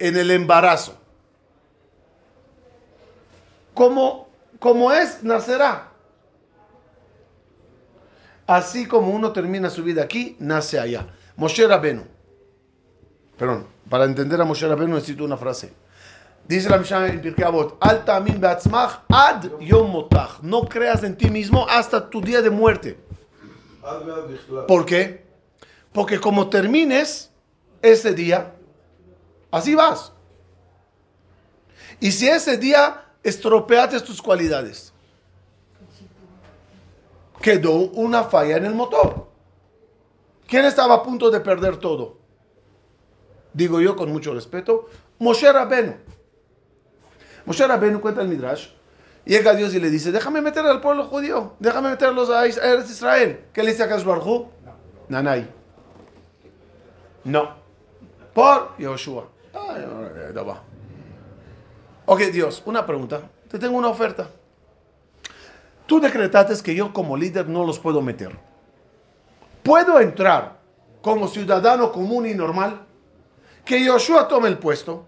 en 0.00 0.16
el 0.16 0.32
embarazo, 0.32 0.98
como, 3.74 4.28
como 4.58 4.90
es, 4.90 5.22
nacerá. 5.22 5.92
Así 8.46 8.86
como 8.86 9.10
uno 9.10 9.32
termina 9.32 9.70
su 9.70 9.82
vida 9.82 10.02
aquí, 10.02 10.36
nace 10.38 10.78
allá. 10.78 11.08
Moshe 11.36 11.66
Rabenu. 11.66 12.04
Perdón, 13.36 13.66
para 13.90 14.04
entender 14.04 14.40
a 14.40 14.44
Moshe 14.44 14.66
Rabenu 14.66 14.94
necesito 14.94 15.24
una 15.24 15.36
frase. 15.36 15.72
Dice 16.46 16.70
la 16.70 16.78
Mishnah 16.78 17.08
en 17.08 17.20
Pirkei 17.20 17.44
Avot, 17.44 17.76
Al 17.80 18.04
ta'amin 18.04 18.40
be'atzmach 18.40 19.00
ad 19.08 19.58
yom 19.60 19.90
motach. 19.90 20.40
No 20.42 20.62
creas 20.68 21.02
en 21.02 21.16
ti 21.16 21.28
mismo 21.28 21.66
hasta 21.68 22.08
tu 22.08 22.20
día 22.20 22.40
de 22.40 22.50
muerte. 22.50 22.98
¿Por 24.68 24.86
qué? 24.86 25.24
Porque 25.92 26.20
como 26.20 26.48
termines 26.48 27.30
ese 27.82 28.14
día, 28.14 28.54
así 29.50 29.74
vas. 29.74 30.12
Y 31.98 32.12
si 32.12 32.28
ese 32.28 32.58
día 32.58 33.06
estropeaste 33.22 34.00
tus 34.00 34.22
cualidades, 34.22 34.92
quedó 37.46 37.76
una 37.76 38.24
falla 38.24 38.56
en 38.56 38.66
el 38.66 38.74
motor. 38.74 39.28
¿Quién 40.48 40.64
estaba 40.64 40.94
a 40.94 41.02
punto 41.04 41.30
de 41.30 41.38
perder 41.38 41.76
todo? 41.76 42.18
Digo 43.52 43.80
yo 43.80 43.94
con 43.94 44.10
mucho 44.10 44.34
respeto, 44.34 44.88
Moshe 45.20 45.52
Rabenu. 45.52 45.94
Moshe 47.44 47.64
Rabenu 47.64 48.00
cuenta 48.00 48.20
el 48.20 48.26
Midrash. 48.26 48.70
Llega 49.24 49.54
Dios 49.54 49.72
y 49.74 49.78
le 49.78 49.90
dice, 49.90 50.10
déjame 50.10 50.40
meter 50.40 50.66
al 50.66 50.80
pueblo 50.80 51.04
judío, 51.04 51.52
déjame 51.60 51.90
meterlos 51.90 52.30
a 52.30 52.48
Israel. 52.48 53.44
¿Qué 53.52 53.62
le 53.62 53.70
dice 53.70 53.84
a 53.84 53.96
Hu? 53.96 54.48
Nanay. 55.08 55.48
No. 57.22 57.54
Por 58.34 58.76
Yoshua. 58.76 59.28
Ok, 62.06 62.20
Dios, 62.32 62.60
una 62.66 62.84
pregunta. 62.84 63.20
Te 63.48 63.60
tengo 63.60 63.78
una 63.78 63.88
oferta. 63.88 64.30
Tú 65.86 66.00
decretaste 66.00 66.62
que 66.62 66.74
yo 66.74 66.92
como 66.92 67.16
líder 67.16 67.48
no 67.48 67.64
los 67.64 67.78
puedo 67.78 68.02
meter. 68.02 68.36
¿Puedo 69.62 70.00
entrar 70.00 70.58
como 71.00 71.28
ciudadano 71.28 71.92
común 71.92 72.26
y 72.26 72.34
normal? 72.34 72.82
Que 73.64 73.84
Yoshua 73.84 74.28
tome 74.28 74.48
el 74.48 74.58
puesto. 74.58 75.04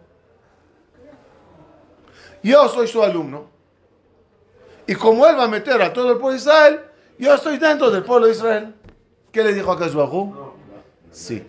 Yo 2.43 2.69
soy 2.69 2.87
su 2.87 3.03
alumno. 3.03 3.47
Y 4.87 4.95
como 4.95 5.27
él 5.27 5.37
va 5.37 5.45
a 5.45 5.49
meter 5.49 5.83
a 5.83 5.93
todo 5.93 6.13
el 6.13 6.19
pueblo 6.19 6.31
de 6.31 6.39
Israel, 6.39 6.81
yo 7.19 7.35
estoy 7.35 7.59
dentro 7.59 7.91
del 7.91 8.05
pueblo 8.05 8.27
de 8.27 8.33
Israel. 8.33 8.75
¿Qué 9.33 9.45
le 9.45 9.53
dijo 9.53 9.71
a 9.71 9.79
Kashbahu? 9.79 10.53
Sí. 11.11 11.45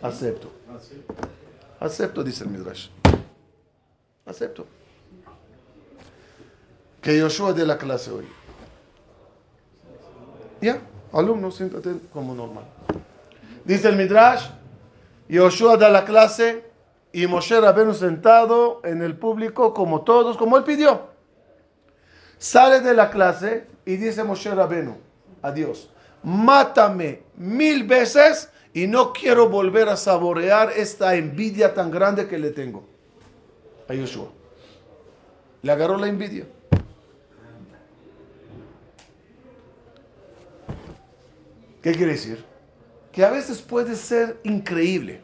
Acepto. 0.00 0.50
Acepto, 1.80 2.22
dice 2.22 2.44
el 2.44 2.50
Midrash. 2.50 2.88
Acepto. 4.24 4.66
Que 7.02 7.18
Yoshua 7.18 7.52
dé 7.52 7.66
la 7.66 7.76
clase 7.76 8.12
hoy. 8.12 8.26
Ya, 10.60 10.80
alumno, 11.12 11.50
siéntate 11.50 11.96
como 12.12 12.32
normal. 12.32 12.64
Dice 13.64 13.88
el 13.88 13.96
Midrash, 13.96 14.46
Yoshua 15.28 15.76
da 15.76 15.88
la 15.88 16.04
clase 16.04 16.64
y 17.12 17.26
Moshe 17.26 17.60
Rabenu 17.60 17.92
sentado 17.92 18.80
en 18.84 19.02
el 19.02 19.16
público 19.16 19.74
como 19.74 20.02
todos, 20.02 20.36
como 20.36 20.56
él 20.56 20.62
pidió. 20.62 21.08
Sale 22.38 22.80
de 22.80 22.94
la 22.94 23.10
clase 23.10 23.66
y 23.84 23.96
dice 23.96 24.22
Moshe 24.22 24.54
Rabenu, 24.54 24.96
adiós, 25.42 25.90
mátame 26.22 27.22
mil 27.36 27.84
veces 27.84 28.48
y 28.72 28.86
no 28.86 29.12
quiero 29.12 29.48
volver 29.48 29.88
a 29.88 29.96
saborear 29.96 30.70
esta 30.76 31.16
envidia 31.16 31.74
tan 31.74 31.90
grande 31.90 32.28
que 32.28 32.38
le 32.38 32.50
tengo 32.50 32.84
a 33.88 33.94
Yoshua. 33.94 34.28
Le 35.62 35.72
agarró 35.72 35.98
la 35.98 36.06
envidia. 36.06 36.46
¿Qué 41.82 41.92
quiere 41.92 42.12
decir? 42.12 42.44
Que 43.10 43.24
a 43.24 43.30
veces 43.30 43.60
puede 43.60 43.96
ser 43.96 44.38
increíble, 44.44 45.20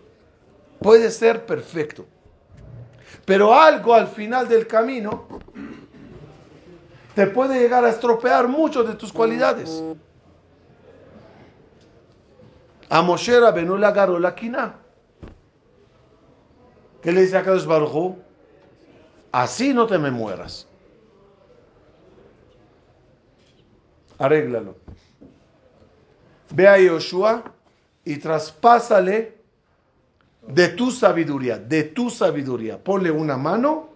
puede 0.80 1.10
ser 1.10 1.46
perfecto, 1.46 2.04
pero 3.24 3.54
algo 3.54 3.94
al 3.94 4.08
final 4.08 4.48
del 4.48 4.66
camino 4.66 5.26
te 7.14 7.26
puede 7.28 7.60
llegar 7.60 7.84
a 7.84 7.88
estropear 7.88 8.48
mucho 8.48 8.82
de 8.84 8.94
tus 8.94 9.12
cualidades. 9.12 9.82
A 12.90 13.02
Moshe 13.02 13.38
Rabenu 13.38 13.76
le 13.76 13.86
agarró 13.86 14.18
la 14.18 14.34
quina. 14.34 14.76
¿Qué 17.02 17.12
le 17.12 17.22
dice 17.22 17.36
a 17.36 17.44
Kadosh 17.44 17.66
Baruj? 17.66 18.16
Así 19.30 19.74
no 19.74 19.86
te 19.86 19.98
me 19.98 20.10
mueras. 20.10 20.66
Arréglalo. 24.18 24.74
Ve 26.50 26.68
a 26.68 26.78
Yoshua 26.78 27.44
y 28.04 28.16
traspásale 28.16 29.38
de 30.46 30.68
tu 30.68 30.90
sabiduría, 30.90 31.58
de 31.58 31.84
tu 31.84 32.10
sabiduría. 32.10 32.82
Ponle 32.82 33.10
una 33.10 33.36
mano, 33.36 33.90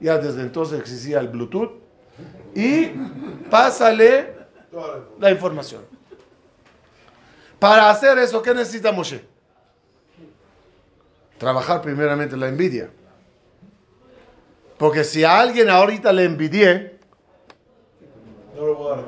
ya 0.00 0.18
desde 0.18 0.42
entonces 0.42 0.80
existía 0.80 1.20
el 1.20 1.28
Bluetooth, 1.28 1.70
y 2.54 2.90
pásale 3.48 4.34
la 5.18 5.30
información. 5.30 5.82
Para 7.58 7.90
hacer 7.90 8.18
eso, 8.18 8.42
¿qué 8.42 8.54
necesita 8.54 8.90
Moshe? 8.90 9.24
Trabajar 11.38 11.82
primeramente 11.82 12.36
la 12.36 12.48
envidia. 12.48 12.90
Porque 14.76 15.04
si 15.04 15.24
a 15.24 15.38
alguien 15.38 15.68
ahorita 15.68 16.12
le 16.12 16.24
envidié, 16.24 16.98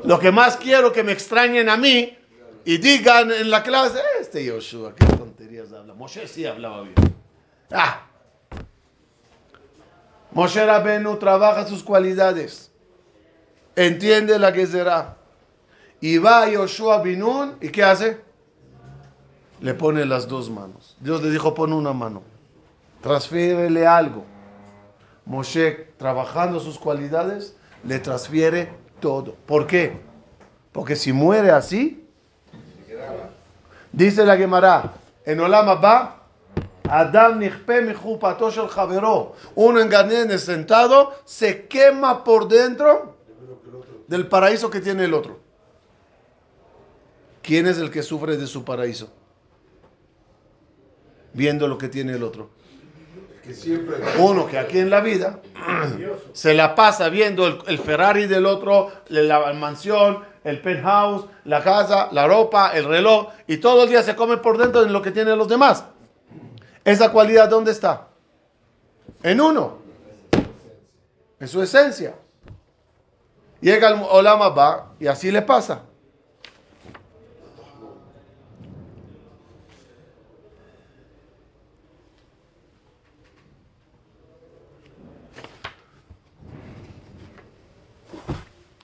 lo 0.05 0.19
que 0.19 0.31
más 0.31 0.57
quiero 0.57 0.93
que 0.93 1.03
me 1.03 1.13
extrañen 1.13 1.69
a 1.69 1.77
mí 1.77 2.19
y 2.65 2.79
digan 2.79 3.31
en 3.33 3.51
la 3.51 3.63
clase, 3.63 4.01
este 4.21 4.45
Yoshua, 4.45 4.95
qué 4.95 5.07
tonterías 5.07 5.73
habla. 5.73 5.95
Moshe 5.95 6.29
sí 6.29 6.47
hablaba 6.47 6.83
bien. 6.83 6.95
Ah. 7.71 8.07
Moshe 10.31 10.65
Rabenu 10.65 11.17
trabaja 11.17 11.67
sus 11.67 11.83
cualidades. 11.83 12.71
Entiende 13.75 14.39
la 14.39 14.53
que 14.53 14.67
será. 14.67 15.17
Y 16.01 16.19
va 16.19 16.49
Yoshua 16.49 17.03
Binun 17.03 17.57
y 17.61 17.69
¿qué 17.69 17.83
hace? 17.83 18.21
Le 19.61 19.75
pone 19.75 20.05
las 20.05 20.29
dos 20.29 20.51
manos. 20.51 20.97
Dios 21.01 21.23
le 21.23 21.31
dijo, 21.31 21.55
pon 21.55 21.73
una 21.73 21.93
mano. 21.93 22.23
Transfiérele 23.01 23.87
algo. 23.87 24.25
Moshe, 25.25 25.89
trabajando 25.97 26.61
sus 26.61 26.79
cualidades, 26.79 27.57
le 27.85 27.99
transfiere 27.99 28.73
todo. 29.01 29.37
¿Por 29.47 29.67
qué? 29.67 30.01
Porque 30.73 30.97
si 30.97 31.13
muere 31.13 31.51
así, 31.51 32.02
dice 33.93 34.25
la 34.25 34.37
Gemara, 34.37 34.95
en 35.25 35.41
Olama 35.41 35.75
va, 35.75 36.23
Adam 36.89 37.39
nichpe 37.39 37.81
mi 37.83 37.95
chupato 37.95 38.51
shel 38.51 38.69
javero. 38.69 39.35
Uno 39.55 39.81
en 39.81 40.39
sentado 40.39 41.15
se 41.25 41.67
quema 41.67 42.25
por 42.25 42.49
dentro 42.49 43.17
del 44.09 44.27
paraíso 44.27 44.69
que 44.69 44.81
tiene 44.81 45.05
el 45.05 45.15
otro. 45.15 45.41
¿Quién 47.43 47.67
es 47.67 47.79
el 47.79 47.91
que 47.91 48.03
sufre 48.03 48.37
de 48.37 48.47
su 48.47 48.65
paraíso? 48.65 49.11
Viendo 51.33 51.67
lo 51.67 51.79
que 51.79 51.89
tiene 51.89 52.13
el 52.13 52.23
otro. 52.23 52.51
Uno 54.19 54.47
que 54.47 54.59
aquí 54.59 54.79
en 54.79 54.91
la 54.91 55.01
vida 55.01 55.41
se 56.33 56.55
la 56.55 56.75
pasa 56.75 57.09
viendo 57.09 57.47
el, 57.47 57.79
Ferrari 57.79 58.27
del 58.27 58.47
otro, 58.47 58.93
la 59.09 59.53
mansión, 59.53 60.25
el 60.45 60.61
penthouse, 60.61 61.27
la 61.45 61.63
casa, 61.63 62.09
la 62.13 62.27
ropa, 62.27 62.73
el 62.75 62.85
reloj, 62.85 63.29
y 63.47 63.57
todo 63.59 63.85
el 63.85 63.91
día 63.91 64.03
se 64.03 64.15
come 64.15 64.37
por 64.37 64.59
dentro 64.59 64.85
de 64.85 64.91
lo 64.91 65.03
que 65.03 65.11
tienen 65.11 65.39
los 65.39 65.49
demás. 65.49 65.85
¿Esa 66.85 67.11
cualidad 67.11 67.49
dónde 67.49 67.73
está? 67.73 68.09
En 69.23 69.41
uno. 69.41 69.79
En 71.39 71.49
su 71.49 71.63
esencia. 71.63 72.15
Llega 73.61 73.89
el 73.89 74.01
Olama 74.11 74.49
va 74.49 74.93
y 74.99 75.07
así 75.07 75.31
le 75.31 75.43
pasa. 75.43 75.83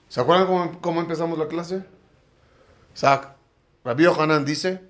¿Se 0.09 0.19
acuerdan 0.19 0.47
cómo, 0.47 0.81
cómo 0.81 1.01
empezamos 1.01 1.37
la 1.37 1.47
clase? 1.47 1.85
Isaac, 2.95 3.35
Rabbi 3.85 4.05
Hanan 4.05 4.43
dice, 4.43 4.81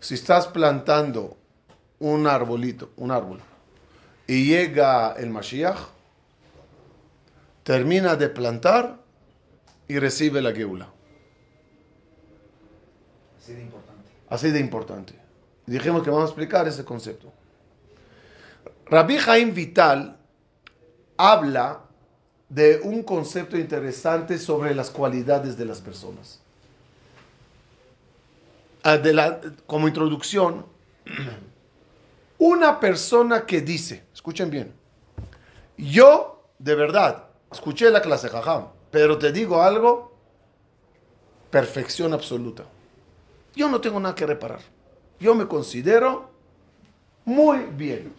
si 0.00 0.14
estás 0.14 0.46
plantando 0.46 1.36
un 1.98 2.26
arbolito, 2.26 2.90
un 2.96 3.10
árbol, 3.10 3.40
y 4.26 4.46
llega 4.46 5.12
el 5.12 5.30
Mashiach, 5.30 5.78
termina 7.64 8.14
de 8.14 8.28
plantar 8.28 8.98
y 9.88 9.98
recibe 9.98 10.40
la 10.40 10.52
geula. 10.52 10.88
Así 13.40 13.54
de 13.54 13.62
importante. 13.62 14.10
Así 14.28 14.50
de 14.50 14.60
importante. 14.60 15.14
Dijimos 15.66 16.02
que 16.02 16.10
vamos 16.10 16.24
a 16.24 16.28
explicar 16.28 16.68
ese 16.68 16.84
concepto. 16.84 17.32
Rabbi 18.86 19.18
Jaim 19.18 19.52
Vital 19.52 20.16
habla 21.16 21.87
de 22.48 22.80
un 22.82 23.02
concepto 23.02 23.58
interesante 23.58 24.38
sobre 24.38 24.74
las 24.74 24.90
cualidades 24.90 25.56
de 25.56 25.64
las 25.64 25.80
personas. 25.80 26.40
Ah, 28.82 28.98
como 29.66 29.88
introducción, 29.88 30.64
una 32.38 32.80
persona 32.80 33.44
que 33.44 33.60
dice, 33.60 34.04
escuchen 34.14 34.50
bien, 34.50 34.72
yo 35.76 36.42
de 36.58 36.74
verdad 36.74 37.24
escuché 37.52 37.90
la 37.90 38.00
clase 38.00 38.28
jajam, 38.28 38.68
pero 38.90 39.18
te 39.18 39.32
digo 39.32 39.62
algo, 39.62 40.16
perfección 41.50 42.12
absoluta. 42.12 42.64
Yo 43.54 43.68
no 43.68 43.80
tengo 43.80 43.98
nada 44.00 44.14
que 44.14 44.26
reparar. 44.26 44.60
Yo 45.18 45.34
me 45.34 45.46
considero 45.48 46.27
muy 47.28 47.58
bien. 47.76 48.14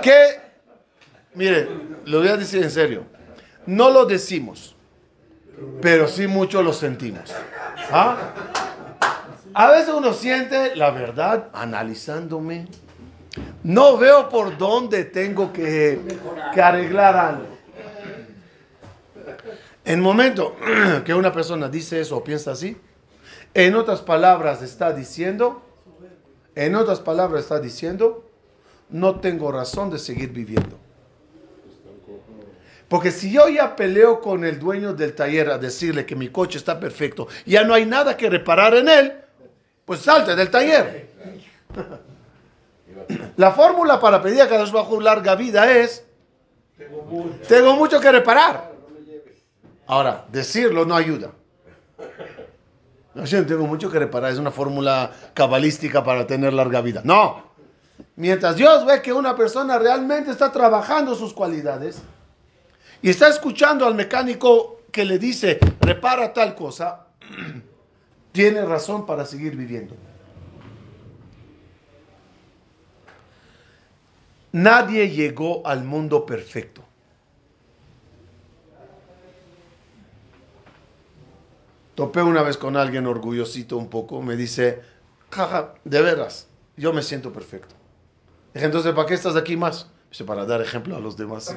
Que, 0.00 0.40
mire, 1.34 1.68
lo 2.04 2.20
voy 2.20 2.28
a 2.28 2.36
decir 2.36 2.62
en 2.62 2.70
serio, 2.70 3.04
no 3.66 3.90
lo 3.90 4.06
decimos, 4.06 4.76
pero 5.80 6.06
sí 6.06 6.28
mucho 6.28 6.62
lo 6.62 6.72
sentimos. 6.72 7.34
¿Ah? 7.90 8.32
A 9.52 9.70
veces 9.72 9.92
uno 9.92 10.12
siente, 10.12 10.76
la 10.76 10.92
verdad, 10.92 11.48
analizándome, 11.52 12.68
no 13.64 13.98
veo 13.98 14.28
por 14.28 14.56
dónde 14.56 15.04
tengo 15.06 15.52
que, 15.52 16.00
que 16.54 16.62
arreglar 16.62 17.16
algo. 17.16 17.46
En 19.84 19.94
el 19.94 20.00
momento 20.02 20.54
que 21.04 21.12
una 21.12 21.32
persona 21.32 21.68
dice 21.68 22.00
eso 22.00 22.18
o 22.18 22.22
piensa 22.22 22.52
así, 22.52 22.76
en 23.54 23.74
otras 23.74 24.00
palabras 24.00 24.62
está 24.62 24.92
diciendo, 24.92 25.62
en 26.54 26.74
otras 26.74 27.00
palabras 27.00 27.42
está 27.42 27.60
diciendo, 27.60 28.28
no 28.88 29.20
tengo 29.20 29.50
razón 29.52 29.90
de 29.90 29.98
seguir 29.98 30.30
viviendo. 30.30 30.78
Porque 32.88 33.10
si 33.10 33.32
yo 33.32 33.48
ya 33.48 33.74
peleo 33.74 34.20
con 34.20 34.44
el 34.44 34.58
dueño 34.58 34.92
del 34.92 35.14
taller 35.14 35.50
a 35.50 35.56
decirle 35.58 36.04
que 36.04 36.14
mi 36.14 36.28
coche 36.28 36.58
está 36.58 36.78
perfecto, 36.78 37.26
ya 37.46 37.64
no 37.64 37.72
hay 37.72 37.86
nada 37.86 38.16
que 38.16 38.28
reparar 38.28 38.74
en 38.74 38.88
él, 38.88 39.14
pues 39.86 40.00
salte 40.00 40.36
del 40.36 40.50
taller. 40.50 41.08
La 43.36 43.52
fórmula 43.52 43.98
para 43.98 44.20
pedir 44.22 44.42
a 44.42 44.48
Kadosh 44.48 44.72
Bajo 44.72 45.00
larga 45.00 45.34
vida 45.34 45.72
es, 45.72 46.04
tengo 47.48 47.76
mucho 47.76 47.98
que 47.98 48.12
reparar. 48.12 48.72
Ahora, 49.86 50.26
decirlo 50.30 50.84
no 50.84 50.94
ayuda. 50.94 51.32
No, 53.14 53.24
yo 53.24 53.44
tengo 53.44 53.66
mucho 53.66 53.90
que 53.90 53.98
reparar, 53.98 54.32
es 54.32 54.38
una 54.38 54.50
fórmula 54.50 55.10
cabalística 55.34 56.02
para 56.02 56.26
tener 56.26 56.52
larga 56.52 56.80
vida. 56.80 57.02
No. 57.04 57.52
Mientras 58.16 58.56
Dios 58.56 58.86
ve 58.86 59.02
que 59.02 59.12
una 59.12 59.36
persona 59.36 59.78
realmente 59.78 60.30
está 60.30 60.50
trabajando 60.50 61.14
sus 61.14 61.32
cualidades 61.32 62.00
y 63.02 63.10
está 63.10 63.28
escuchando 63.28 63.86
al 63.86 63.94
mecánico 63.94 64.80
que 64.90 65.04
le 65.04 65.18
dice, 65.18 65.58
repara 65.80 66.32
tal 66.32 66.54
cosa, 66.54 67.06
tiene 68.32 68.64
razón 68.64 69.06
para 69.06 69.26
seguir 69.26 69.56
viviendo. 69.56 69.94
Nadie 74.52 75.08
llegó 75.08 75.66
al 75.66 75.82
mundo 75.82 76.26
perfecto. 76.26 76.81
Topé 81.94 82.22
una 82.22 82.42
vez 82.42 82.56
con 82.56 82.76
alguien 82.76 83.06
orgullosito 83.06 83.76
un 83.76 83.88
poco, 83.88 84.22
me 84.22 84.34
dice, 84.34 84.80
jaja, 85.30 85.74
de 85.84 86.00
veras, 86.00 86.48
yo 86.76 86.92
me 86.92 87.02
siento 87.02 87.32
perfecto. 87.32 87.74
Dije, 88.54 88.66
entonces, 88.66 88.92
¿para 88.92 89.06
qué 89.06 89.14
estás 89.14 89.36
aquí 89.36 89.56
más? 89.56 89.88
Dice, 90.10 90.24
para 90.24 90.46
dar 90.46 90.62
ejemplo 90.62 90.96
a 90.96 91.00
los 91.00 91.16
demás. 91.16 91.54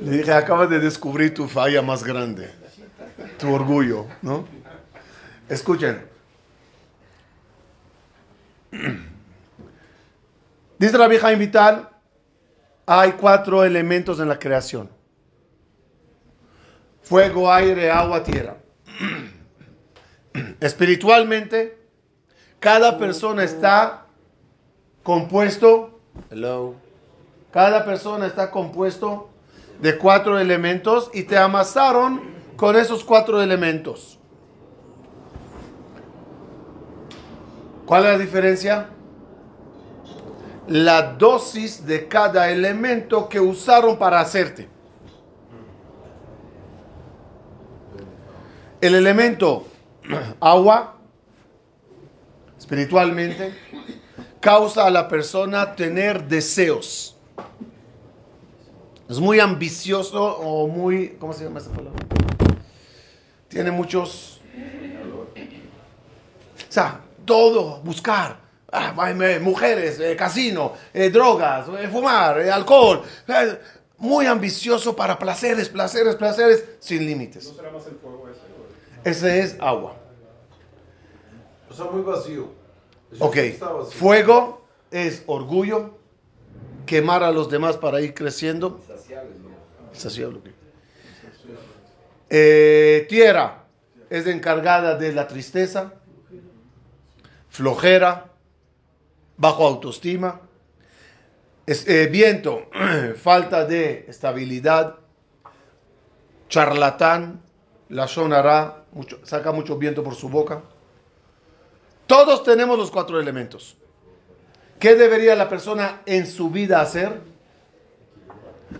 Le 0.00 0.18
dije, 0.18 0.32
acabas 0.32 0.70
de 0.70 0.78
descubrir 0.78 1.34
tu 1.34 1.48
falla 1.48 1.82
más 1.82 2.04
grande, 2.04 2.48
tu 3.38 3.52
orgullo, 3.52 4.06
¿no? 4.22 4.46
Escuchen. 5.48 6.06
Dice 10.78 10.98
la 10.98 11.08
vieja 11.08 11.30
Vital, 11.30 11.88
hay 12.86 13.12
cuatro 13.12 13.64
elementos 13.64 14.20
en 14.20 14.28
la 14.28 14.38
creación. 14.38 14.88
Fuego, 17.02 17.52
aire, 17.52 17.90
agua, 17.90 18.22
tierra. 18.22 18.56
Espiritualmente, 20.60 21.78
cada 22.60 22.96
persona 22.96 23.42
está 23.44 24.06
compuesto, 25.02 26.00
hello, 26.30 26.74
cada 27.52 27.84
persona 27.84 28.26
está 28.26 28.50
compuesto 28.50 29.30
de 29.80 29.98
cuatro 29.98 30.38
elementos 30.38 31.10
y 31.12 31.24
te 31.24 31.36
amasaron 31.36 32.20
con 32.56 32.76
esos 32.76 33.04
cuatro 33.04 33.42
elementos. 33.42 34.18
¿Cuál 37.84 38.04
es 38.04 38.12
la 38.12 38.18
diferencia? 38.18 38.88
La 40.68 41.02
dosis 41.02 41.86
de 41.86 42.08
cada 42.08 42.50
elemento 42.50 43.28
que 43.28 43.38
usaron 43.38 43.98
para 43.98 44.20
hacerte. 44.20 44.68
El 48.80 48.94
elemento 48.94 49.66
agua, 50.40 50.96
espiritualmente, 52.58 53.54
causa 54.40 54.86
a 54.86 54.90
la 54.90 55.08
persona 55.08 55.74
tener 55.74 56.24
deseos. 56.24 57.16
Es 59.08 59.20
muy 59.20 59.38
ambicioso 59.38 60.36
o 60.38 60.66
muy, 60.66 61.10
¿cómo 61.20 61.32
se 61.32 61.44
llama 61.44 61.60
esa 61.60 61.70
palabra? 61.70 62.00
Tiene 63.48 63.70
muchos... 63.70 64.40
O 66.68 66.72
sea, 66.72 67.00
todo, 67.24 67.80
buscar. 67.82 68.45
Ah, 68.72 68.92
mujeres, 69.40 70.00
eh, 70.00 70.16
casino, 70.16 70.72
eh, 70.92 71.08
drogas, 71.10 71.66
eh, 71.80 71.88
fumar, 71.88 72.40
eh, 72.40 72.50
alcohol. 72.50 73.02
eh, 73.28 73.58
muy 73.98 74.26
ambicioso 74.26 74.94
para 74.94 75.18
placeres, 75.18 75.68
placeres, 75.68 76.16
placeres, 76.16 76.64
sin 76.80 77.06
límites. 77.06 77.48
¿No 77.48 77.54
será 77.54 77.70
más 77.70 77.86
el 77.86 77.94
fuego 77.96 78.28
ese? 79.04 79.40
es 79.40 79.56
agua. 79.60 79.96
O 81.70 81.74
sea, 81.74 81.86
muy 81.86 82.02
vacío. 82.02 82.50
Eso 83.12 83.24
Ok, 83.24 83.34
sí 83.34 83.40
está 83.40 83.68
vacío. 83.72 83.92
fuego 83.98 84.66
es 84.90 85.22
orgullo, 85.26 85.96
quemar 86.86 87.22
a 87.22 87.30
los 87.30 87.48
demás 87.48 87.76
para 87.76 88.00
ir 88.00 88.14
creciendo. 88.14 88.80
Insaciable, 89.92 90.38
ok. 90.38 90.46
Eh, 92.28 93.06
tierra 93.08 93.64
es 94.10 94.26
encargada 94.26 94.96
de 94.96 95.12
la 95.12 95.28
tristeza, 95.28 95.92
flojera, 97.48 98.32
bajo 99.36 99.66
autoestima. 99.66 100.40
Es- 101.66 101.86
eh, 101.88 102.06
viento, 102.06 102.68
falta 103.16 103.64
de 103.64 104.06
estabilidad, 104.08 104.96
charlatán, 106.48 107.42
la 107.88 108.06
sonará, 108.08 108.84
mucho, 108.92 109.18
saca 109.24 109.52
mucho 109.52 109.76
viento 109.76 110.02
por 110.02 110.14
su 110.14 110.28
boca. 110.28 110.62
Todos 112.06 112.42
tenemos 112.44 112.78
los 112.78 112.90
cuatro 112.90 113.18
elementos. 113.20 113.76
¿Qué 114.78 114.94
debería 114.94 115.34
la 115.34 115.48
persona 115.48 116.02
en 116.06 116.26
su 116.26 116.50
vida 116.50 116.80
hacer? 116.80 117.20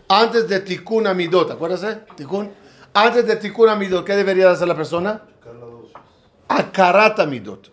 Antes 0.08 0.46
de 0.48 0.60
tikkun 0.60 1.06
amidot, 1.06 1.50
¿acuérdate? 1.50 2.04
Tikkun. 2.16 2.50
Antes 2.94 3.26
de 3.26 3.36
tikkun 3.36 3.68
amidot, 3.68 4.04
¿qué 4.04 4.14
debería 4.14 4.50
hacer 4.50 4.68
la 4.68 4.76
persona? 4.76 5.22
Akarat 6.48 7.18
amidot. 7.20 7.72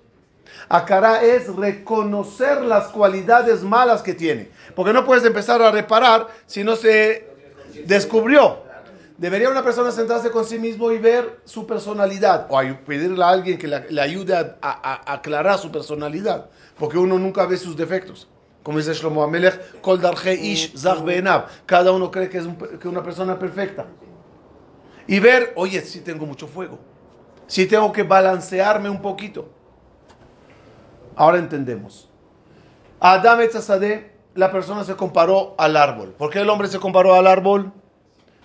Akará 0.70 1.24
es 1.24 1.54
reconocer 1.56 2.62
las 2.62 2.88
cualidades 2.88 3.64
malas 3.64 4.02
que 4.02 4.14
tiene. 4.14 4.50
Porque 4.76 4.94
no 4.94 5.06
puedes 5.06 5.26
empezar 5.26 5.62
a 5.62 5.72
reparar 5.72 6.28
si 6.46 6.64
no 6.64 6.76
se 6.76 7.28
descubrió. 7.86 8.64
Debería 9.18 9.50
una 9.50 9.64
persona 9.64 9.92
sentarse 9.92 10.32
con 10.32 10.44
sí 10.44 10.58
mismo 10.58 10.92
y 10.92 10.98
ver 10.98 11.42
su 11.46 11.68
personalidad. 11.68 12.48
O 12.50 12.60
pedirle 12.86 13.24
a 13.24 13.30
alguien 13.30 13.58
que 13.58 13.68
le, 13.68 14.02
ayude 14.02 14.36
a, 14.36 14.58
a, 14.62 15.14
aclarar 15.14 15.60
su 15.60 15.72
personalidad. 15.72 16.50
Porque 16.78 16.98
uno 16.98 17.20
nunca 17.20 17.46
ve 17.46 17.58
sus 17.58 17.78
defectos. 17.78 18.28
Como 18.64 18.78
dice 18.78 18.94
Shlomo 18.94 19.24
Amelech, 19.24 19.82
Cada 21.66 21.92
uno 21.92 22.12
cree 22.12 22.30
que 22.30 22.38
es 22.38 22.46
que 22.80 22.88
una 22.88 23.04
persona 23.04 23.38
perfecta. 23.38 23.86
Y 25.06 25.20
ver, 25.20 25.52
oye, 25.56 25.82
si 25.82 26.00
tengo 26.00 26.26
mucho 26.26 26.48
fuego. 26.48 26.80
Si 27.46 27.66
tengo 27.66 27.92
que 27.92 28.04
balancearme 28.04 28.90
un 28.90 29.02
poquito. 29.02 29.50
Ahora 31.16 31.38
entendemos. 31.38 32.10
Adam 33.00 33.42
Etzazadeh, 33.42 34.14
la 34.36 34.52
persona 34.52 34.84
se 34.84 34.96
comparó 34.96 35.56
al 35.58 35.78
árbol. 35.78 36.16
¿Por 36.18 36.30
qué 36.30 36.40
el 36.40 36.50
hombre 36.50 36.68
se 36.68 36.80
comparó 36.80 37.14
al 37.14 37.28
árbol? 37.28 37.72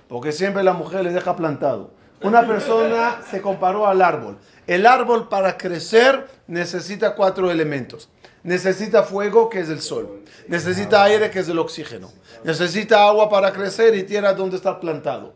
Porque 0.08 0.32
siempre 0.32 0.62
la 0.62 0.72
mujer 0.72 1.04
le 1.04 1.12
deja 1.12 1.36
plantado. 1.36 1.90
Una 2.22 2.46
persona 2.46 3.20
se 3.30 3.40
comparó 3.40 3.86
al 3.86 4.02
árbol. 4.02 4.38
El 4.66 4.86
árbol 4.86 5.28
para 5.28 5.56
crecer 5.56 6.26
necesita 6.48 7.14
cuatro 7.14 7.50
elementos. 7.50 8.10
Necesita 8.42 9.02
fuego, 9.02 9.48
que 9.48 9.60
es 9.60 9.68
el 9.68 9.80
sol. 9.80 10.24
Necesita 10.48 11.04
aire, 11.04 11.30
que 11.30 11.40
es 11.40 11.48
el 11.48 11.58
oxígeno. 11.58 12.10
Necesita 12.44 13.06
agua 13.06 13.28
para 13.28 13.52
crecer 13.52 13.94
y 13.94 14.02
tierra 14.02 14.32
donde 14.32 14.56
estar 14.56 14.80
plantado. 14.80 15.34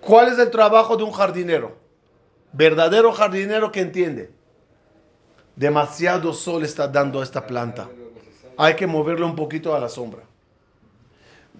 ¿Cuál 0.00 0.28
es 0.28 0.38
el 0.38 0.50
trabajo 0.50 0.96
de 0.96 1.04
un 1.04 1.12
jardinero? 1.12 1.76
Verdadero 2.52 3.12
jardinero 3.12 3.70
que 3.70 3.80
entiende. 3.80 4.30
Demasiado 5.56 6.32
sol 6.32 6.64
está 6.64 6.88
dando 6.88 7.20
a 7.20 7.24
esta 7.24 7.46
planta. 7.46 7.88
Hay 8.56 8.74
que 8.74 8.86
moverlo 8.86 9.26
un 9.26 9.36
poquito 9.36 9.74
a 9.74 9.80
la 9.80 9.88
sombra 9.88 10.22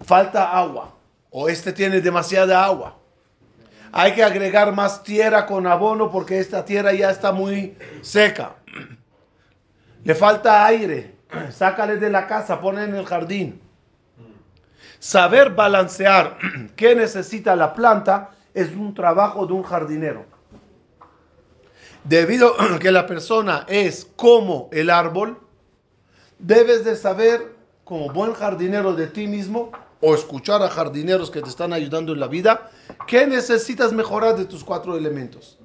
falta 0.04 0.50
agua 0.50 0.94
o 1.30 1.48
este 1.48 1.72
tiene 1.72 2.00
demasiada 2.00 2.64
agua. 2.64 2.96
Hay 3.92 4.14
que 4.14 4.24
agregar 4.24 4.72
más 4.74 5.02
tierra 5.02 5.46
con 5.46 5.66
abono 5.66 6.10
porque 6.10 6.38
esta 6.38 6.64
tierra 6.64 6.92
ya 6.92 7.10
está 7.10 7.32
muy 7.32 7.76
seca. 8.00 8.56
Le 10.04 10.14
falta 10.14 10.64
aire. 10.66 11.16
Sácale 11.50 11.96
de 11.96 12.10
la 12.10 12.26
casa, 12.26 12.60
pone 12.60 12.84
en 12.84 12.94
el 12.94 13.06
jardín. 13.06 13.60
Saber 14.98 15.50
balancear 15.50 16.36
qué 16.76 16.94
necesita 16.94 17.56
la 17.56 17.72
planta 17.72 18.30
es 18.52 18.70
un 18.72 18.92
trabajo 18.94 19.46
de 19.46 19.52
un 19.54 19.62
jardinero. 19.62 20.26
Debido 22.04 22.60
a 22.60 22.78
que 22.80 22.90
la 22.90 23.06
persona 23.06 23.64
es 23.68 24.06
como 24.16 24.68
el 24.72 24.90
árbol, 24.90 25.38
debes 26.38 26.84
de 26.84 26.96
saber, 26.96 27.54
como 27.84 28.12
buen 28.12 28.34
jardinero 28.34 28.94
de 28.94 29.06
ti 29.06 29.26
mismo, 29.26 29.70
o 30.00 30.14
escuchar 30.14 30.62
a 30.62 30.68
jardineros 30.68 31.30
que 31.30 31.40
te 31.40 31.48
están 31.48 31.72
ayudando 31.72 32.12
en 32.12 32.20
la 32.20 32.26
vida, 32.26 32.70
¿qué 33.06 33.26
necesitas 33.26 33.92
mejorar 33.92 34.36
de 34.36 34.46
tus 34.46 34.64
cuatro 34.64 34.96
elementos? 34.96 35.58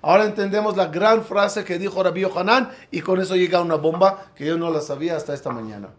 Ahora 0.00 0.24
entendemos 0.24 0.76
la 0.76 0.86
gran 0.86 1.22
frase 1.24 1.64
que 1.64 1.78
dijo 1.78 2.02
Rabbi 2.02 2.22
Yohanan 2.22 2.70
y 2.90 3.02
con 3.02 3.20
eso 3.20 3.36
llega 3.36 3.60
una 3.60 3.76
bomba 3.76 4.32
que 4.34 4.46
yo 4.46 4.56
no 4.56 4.70
la 4.70 4.80
sabía 4.80 5.16
hasta 5.16 5.34
esta 5.34 5.50
mañana. 5.50 5.90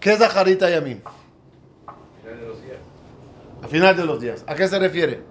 ¿Qué 0.00 0.12
es 0.12 0.20
la 0.20 0.28
jarita 0.28 0.70
Yamim? 0.70 1.00
A 3.62 3.66
final 3.66 3.96
de 3.96 4.04
los 4.06 4.20
días. 4.20 4.44
¿A 4.46 4.54
qué 4.54 4.68
se 4.68 4.78
refiere? 4.78 5.22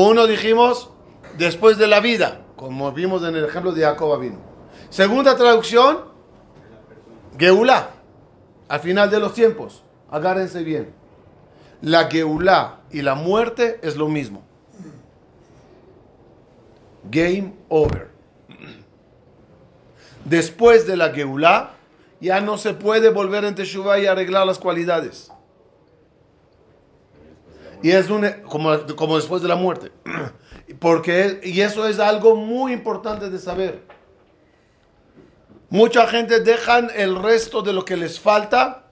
Uno 0.00 0.28
dijimos 0.28 0.90
después 1.38 1.76
de 1.76 1.88
la 1.88 1.98
vida, 1.98 2.42
como 2.54 2.92
vimos 2.92 3.24
en 3.24 3.34
el 3.34 3.46
ejemplo 3.46 3.72
de 3.72 3.82
Jacob 3.82 4.20
vino. 4.20 4.38
Segunda 4.90 5.36
traducción, 5.36 6.04
Geulá 7.36 7.90
al 8.68 8.78
final 8.78 9.10
de 9.10 9.18
los 9.18 9.34
tiempos. 9.34 9.82
Agárrense 10.08 10.62
bien. 10.62 10.94
La 11.82 12.08
Geulá 12.08 12.78
y 12.92 13.02
la 13.02 13.16
muerte 13.16 13.80
es 13.82 13.96
lo 13.96 14.06
mismo. 14.06 14.44
Game 17.10 17.54
over. 17.68 18.12
Después 20.24 20.86
de 20.86 20.96
la 20.96 21.10
Geulá, 21.10 21.72
ya 22.20 22.40
no 22.40 22.56
se 22.56 22.72
puede 22.72 23.10
volver 23.10 23.42
en 23.42 23.56
Teshuvah 23.56 23.98
y 23.98 24.06
arreglar 24.06 24.46
las 24.46 24.60
cualidades. 24.60 25.32
Y 27.82 27.90
es 27.90 28.10
un, 28.10 28.26
como, 28.48 28.86
como 28.96 29.16
después 29.16 29.42
de 29.42 29.48
la 29.48 29.56
muerte. 29.56 29.92
Porque, 30.78 31.40
y 31.42 31.60
eso 31.60 31.86
es 31.86 31.98
algo 31.98 32.36
muy 32.36 32.72
importante 32.72 33.30
de 33.30 33.38
saber. 33.38 33.82
Mucha 35.70 36.06
gente 36.06 36.40
dejan 36.40 36.90
el 36.94 37.16
resto 37.16 37.62
de 37.62 37.72
lo 37.72 37.84
que 37.84 37.96
les 37.96 38.18
falta. 38.18 38.84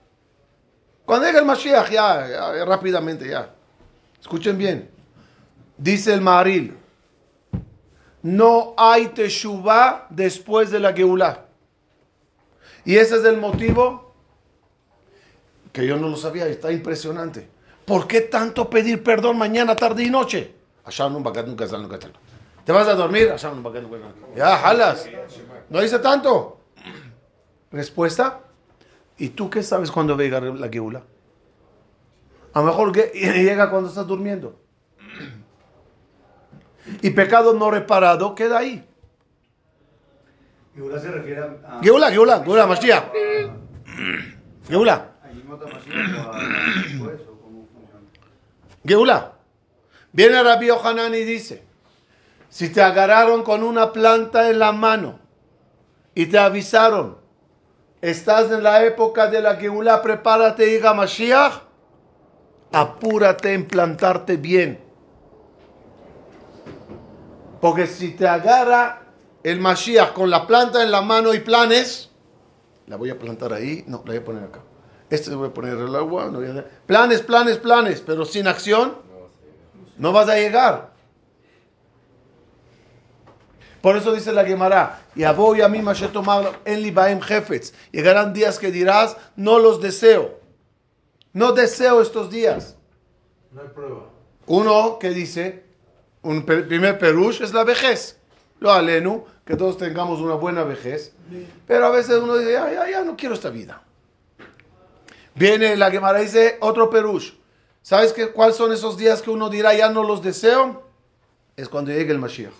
Cuando 1.05 1.25
llega 1.25 1.39
el 1.39 1.45
Mashiach, 1.45 1.89
ya, 1.89 2.65
rápidamente, 2.65 3.27
ya. 3.27 3.53
Escuchen 4.19 4.57
bien. 4.57 4.89
Dice 5.77 6.13
el 6.13 6.21
Maril, 6.21 6.75
no 8.21 8.73
hay 8.77 9.07
Teshuvah 9.07 10.07
después 10.09 10.71
de 10.71 10.79
la 10.79 10.93
Geulah. 10.93 11.45
Y 12.83 12.95
ese 12.95 13.17
es 13.17 13.25
el 13.25 13.37
motivo 13.37 14.13
que 15.71 15.85
yo 15.85 15.97
no 15.97 16.09
lo 16.09 16.17
sabía, 16.17 16.47
está 16.47 16.71
impresionante. 16.71 17.47
¿Por 17.87 18.05
qué 18.05 18.19
tanto 18.19 18.69
pedir 18.69 19.01
perdón 19.01 19.37
mañana, 19.37 19.73
tarde 19.73 20.03
y 20.03 20.09
noche? 20.09 20.53
¿Te 22.65 22.73
vas 22.73 22.85
a 22.85 22.95
dormir? 22.95 23.29
Ya, 24.35 24.57
jalas. 24.57 25.07
No 25.69 25.79
dice 25.79 25.97
tanto. 25.99 26.59
Respuesta. 27.71 28.41
¿Y 29.17 29.29
tú 29.29 29.49
qué 29.49 29.63
sabes 29.63 29.89
cuándo 29.89 30.17
va 30.17 30.21
a 30.21 30.23
llegar 30.25 30.43
la 30.43 30.67
geula? 30.67 31.03
A 32.51 32.59
lo 32.59 32.65
mejor 32.65 32.93
llega 33.13 33.69
cuando 33.69 33.87
estás 33.87 34.05
durmiendo. 34.05 34.59
Y 37.01 37.11
pecado 37.11 37.53
no 37.53 37.71
reparado 37.71 38.35
queda 38.35 38.57
ahí. 38.57 38.85
Geula 40.75 40.99
se 40.99 41.09
refiere 41.09 41.39
a... 41.41 41.79
Geula, 41.81 42.11
Geula, 42.11 42.43
Geula, 42.43 42.67
Mashiach. 42.67 43.05
Geula. 44.67 45.13
Geula. 48.87 49.33
Viene 50.11 50.41
Rabbi 50.41 50.67
Yohanan 50.67 51.13
y 51.13 51.23
dice, 51.23 51.63
si 52.49 52.69
te 52.69 52.81
agarraron 52.81 53.43
con 53.43 53.61
una 53.61 53.91
planta 53.91 54.49
en 54.49 54.59
la 54.59 54.71
mano 54.71 55.19
y 56.15 56.27
te 56.27 56.39
avisaron 56.39 57.17
Estás 58.01 58.51
en 58.51 58.61
la 58.61 58.85
época 58.85 59.27
de 59.27 59.41
la 59.41 59.55
Geulá, 59.55 60.01
prepárate, 60.01 60.75
hija 60.75 60.93
Mashiach. 60.93 61.63
Apúrate 62.71 63.53
en 63.53 63.67
plantarte 63.67 64.37
bien. 64.37 64.79
Porque 67.59 67.87
si 67.87 68.11
te 68.11 68.27
agarra 68.27 69.01
el 69.41 69.59
Mashiach 69.59 70.13
con 70.13 70.29
la 70.29 70.45
planta 70.45 70.83
en 70.83 70.91
la 70.91 71.01
mano 71.01 71.33
y 71.33 71.39
planes, 71.39 72.11
la 72.85 72.97
voy 72.97 73.09
a 73.09 73.17
plantar 73.17 73.51
ahí, 73.53 73.83
no, 73.87 73.97
la 74.05 74.11
voy 74.11 74.17
a 74.17 74.23
poner 74.23 74.43
acá. 74.43 74.61
Este 75.09 75.33
voy 75.33 75.47
a 75.47 75.53
poner 75.53 75.77
el 75.77 75.95
agua, 75.95 76.25
no 76.25 76.39
voy 76.39 76.47
a... 76.49 76.65
planes, 76.85 77.21
planes, 77.21 77.57
planes, 77.57 78.01
pero 78.01 78.25
sin 78.25 78.47
acción 78.47 78.95
no 79.97 80.11
vas 80.11 80.27
a 80.29 80.35
llegar. 80.35 80.91
Por 83.81 83.95
eso 83.95 84.11
dice 84.13 84.33
la 84.33 84.43
Gemara, 84.43 85.01
y 85.15 85.23
voy 85.25 85.61
a 85.61 85.69
mí 85.69 85.81
en 86.65 86.81
Libaim 86.81 87.21
Jefetz. 87.21 87.73
Llegarán 87.91 88.33
días 88.33 88.59
que 88.59 88.71
dirás, 88.71 89.15
no 89.35 89.59
los 89.59 89.79
deseo. 89.79 90.39
No 91.31 91.53
deseo 91.53 92.01
estos 92.01 92.29
días. 92.29 92.75
No 93.51 93.61
hay 93.61 93.67
prueba. 93.69 94.09
Uno 94.47 94.97
que 94.99 95.11
dice, 95.11 95.63
un 96.21 96.43
primer 96.43 96.97
perush 96.99 97.41
es 97.41 97.53
la 97.53 97.63
vejez. 97.63 98.19
Lo 98.59 98.71
alenu, 98.71 99.23
que 99.45 99.55
todos 99.55 99.77
tengamos 99.77 100.19
una 100.19 100.33
buena 100.33 100.63
vejez. 100.63 101.13
Pero 101.65 101.85
a 101.85 101.89
veces 101.91 102.17
uno 102.17 102.35
dice, 102.35 102.53
ya, 102.53 102.71
ya, 102.71 102.89
ya 102.89 103.03
no 103.03 103.15
quiero 103.15 103.35
esta 103.35 103.49
vida. 103.49 103.83
Viene 105.37 105.75
la 105.77 105.91
Gemara 105.91 106.21
y 106.21 106.25
dice, 106.25 106.57
otro 106.61 106.89
perush. 106.89 107.33
¿Sabes 107.81 108.11
qué, 108.13 108.31
cuáles 108.31 108.55
son 108.55 108.71
esos 108.73 108.97
días 108.97 109.21
que 109.21 109.29
uno 109.29 109.49
dirá, 109.49 109.73
ya 109.73 109.89
no 109.89 110.03
los 110.03 110.21
deseo? 110.21 110.83
Es 111.55 111.69
cuando 111.69 111.91
llegue 111.91 112.11
el 112.11 112.19
Mashiach. 112.19 112.53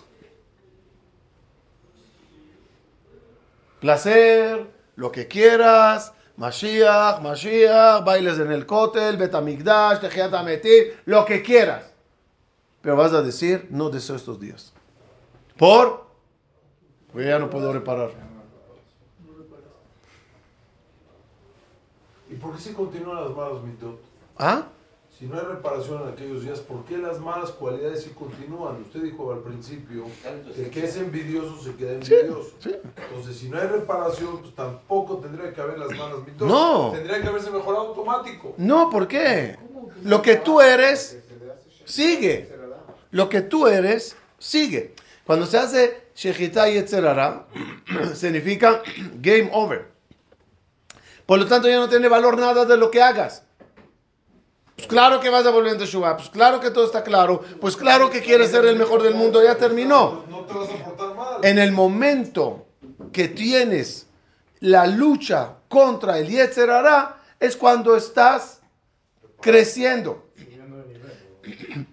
placer, 3.80 4.66
lo 4.96 5.12
que 5.12 5.28
quieras, 5.28 6.12
Mashiach, 6.36 7.20
Mashiach, 7.20 8.04
bailes 8.04 8.38
en 8.38 8.52
el 8.52 8.66
cótel, 8.66 9.16
Betamigdash, 9.16 10.00
Tejiat 10.00 10.32
Ametir, 10.34 11.00
lo 11.04 11.24
que 11.24 11.42
quieras. 11.42 11.84
Pero 12.80 12.96
vas 12.96 13.12
a 13.12 13.22
decir, 13.22 13.66
no 13.70 13.90
deseo 13.90 14.16
estos 14.16 14.38
días. 14.38 14.72
¿Por? 15.56 16.06
Pues 17.12 17.26
ya 17.26 17.38
no 17.38 17.50
puedo 17.50 17.72
reparar. 17.72 18.27
¿Y 22.30 22.34
por 22.34 22.54
qué 22.54 22.60
si 22.62 22.72
continúan 22.72 23.24
las 23.24 23.34
malas 23.34 23.62
mitot? 23.62 23.98
¿Ah? 24.38 24.66
Si 25.18 25.26
no 25.26 25.34
hay 25.34 25.46
reparación 25.46 26.02
en 26.02 26.08
aquellos 26.10 26.44
días, 26.44 26.60
¿por 26.60 26.84
qué 26.84 26.96
las 26.96 27.18
malas 27.18 27.50
cualidades 27.50 28.04
sí 28.04 28.10
continúan? 28.10 28.82
Usted 28.82 29.02
dijo 29.02 29.32
al 29.32 29.40
principio 29.40 30.04
que 30.54 30.62
el 30.62 30.70
que 30.70 30.84
es 30.84 30.96
envidioso 30.96 31.60
se 31.60 31.74
queda 31.74 31.94
envidioso. 31.94 32.52
sí. 32.60 32.76
Entonces, 32.96 33.36
si 33.36 33.48
no 33.48 33.58
hay 33.58 33.66
reparación, 33.66 34.42
pues 34.42 34.54
tampoco 34.54 35.16
tendría 35.16 35.52
que 35.52 35.60
haber 35.60 35.78
las 35.78 35.88
malas 35.90 36.24
mitos. 36.24 36.46
No. 36.46 36.92
Tendría 36.92 37.20
que 37.20 37.26
haberse 37.26 37.50
mejorado 37.50 37.88
automático. 37.88 38.54
No, 38.58 38.90
¿por 38.90 39.08
qué? 39.08 39.58
Lo 40.04 40.22
que 40.22 40.36
tú 40.36 40.60
eres, 40.60 41.18
sigue. 41.84 42.48
Lo 43.10 43.28
que 43.28 43.40
tú 43.40 43.66
eres, 43.66 44.16
sigue. 44.38 44.94
Cuando 45.26 45.46
se 45.46 45.58
hace 45.58 46.08
Shechita 46.14 46.68
y 46.70 46.74
Yetzerara, 46.74 47.46
significa 48.14 48.82
game 49.20 49.50
over. 49.52 49.88
Por 51.28 51.38
lo 51.38 51.46
tanto, 51.46 51.68
ya 51.68 51.76
no 51.76 51.90
tiene 51.90 52.08
valor 52.08 52.38
nada 52.38 52.64
de 52.64 52.78
lo 52.78 52.90
que 52.90 53.02
hagas. 53.02 53.42
Pues 54.74 54.88
claro 54.88 55.20
que 55.20 55.28
vas 55.28 55.44
a 55.44 55.50
volver 55.50 55.74
a 55.74 55.78
Teshuvah, 55.78 56.16
pues 56.16 56.30
claro 56.30 56.58
que 56.58 56.70
todo 56.70 56.86
está 56.86 57.04
claro, 57.04 57.42
pues 57.60 57.76
claro 57.76 58.08
que 58.08 58.22
quieres 58.22 58.50
ser 58.50 58.64
el 58.64 58.76
mejor 58.76 59.02
del 59.02 59.14
mundo, 59.14 59.44
ya 59.44 59.54
terminó. 59.58 60.24
No 60.30 60.46
te 60.46 60.54
vas 60.54 60.70
a 60.70 60.84
portar 60.86 61.14
mal. 61.14 61.44
En 61.44 61.58
el 61.58 61.72
momento 61.72 62.68
que 63.12 63.28
tienes 63.28 64.06
la 64.60 64.86
lucha 64.86 65.56
contra 65.68 66.18
el 66.18 66.28
Yetzerara, 66.28 67.18
es 67.38 67.58
cuando 67.58 67.94
estás 67.94 68.60
creciendo. 69.42 70.30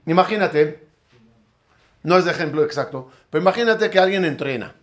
Imagínate, 0.05 0.87
no 2.03 2.17
es 2.17 2.23
de 2.23 2.31
ejemplo 2.31 2.63
exacto, 2.63 3.09
pero 3.29 3.41
imagínate 3.41 3.89
que 3.89 3.99
alguien 3.99 4.23
entrena 4.23 4.75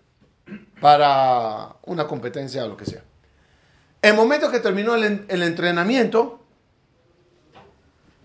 para 0.78 1.76
una 1.86 2.06
competencia 2.06 2.66
o 2.66 2.68
lo 2.68 2.76
que 2.76 2.84
sea. 2.84 3.02
El 4.02 4.14
momento 4.14 4.50
que 4.50 4.58
terminó 4.60 4.94
el, 4.96 5.04
en- 5.04 5.26
el 5.28 5.42
entrenamiento, 5.44 6.40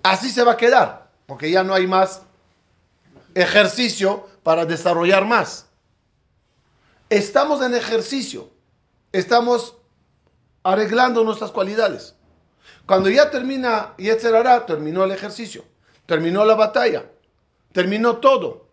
así 0.03 0.29
se 0.29 0.43
va 0.43 0.53
a 0.53 0.57
quedar, 0.57 1.09
porque 1.27 1.51
ya 1.51 1.63
no 1.63 1.73
hay 1.73 1.85
más 1.87 2.23
ejercicio 3.35 4.27
para 4.43 4.65
desarrollar 4.65 5.25
más. 5.25 5.67
Estamos 7.09 7.61
en 7.61 7.75
ejercicio, 7.75 8.49
estamos 9.11 9.75
arreglando 10.63 11.23
nuestras 11.23 11.51
cualidades. 11.51 12.15
Cuando 12.85 13.09
ya 13.09 13.29
termina 13.29 13.93
Yetzerara, 13.97 14.65
terminó 14.65 15.03
el 15.03 15.11
ejercicio, 15.11 15.63
terminó 16.05 16.43
la 16.43 16.55
batalla, 16.55 17.05
terminó 17.71 18.17
todo. 18.17 18.67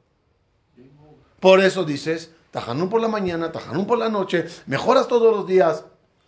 Por 1.38 1.61
eso 1.61 1.84
dices, 1.84 2.30
Tajanún 2.50 2.88
por 2.88 3.00
la 3.00 3.09
mañana, 3.09 3.52
Tajanún 3.52 3.86
por 3.86 3.98
la 3.98 4.09
noche, 4.09 4.46
mejoras 4.66 5.07
todos 5.07 5.36
los 5.36 5.46
días. 5.46 5.84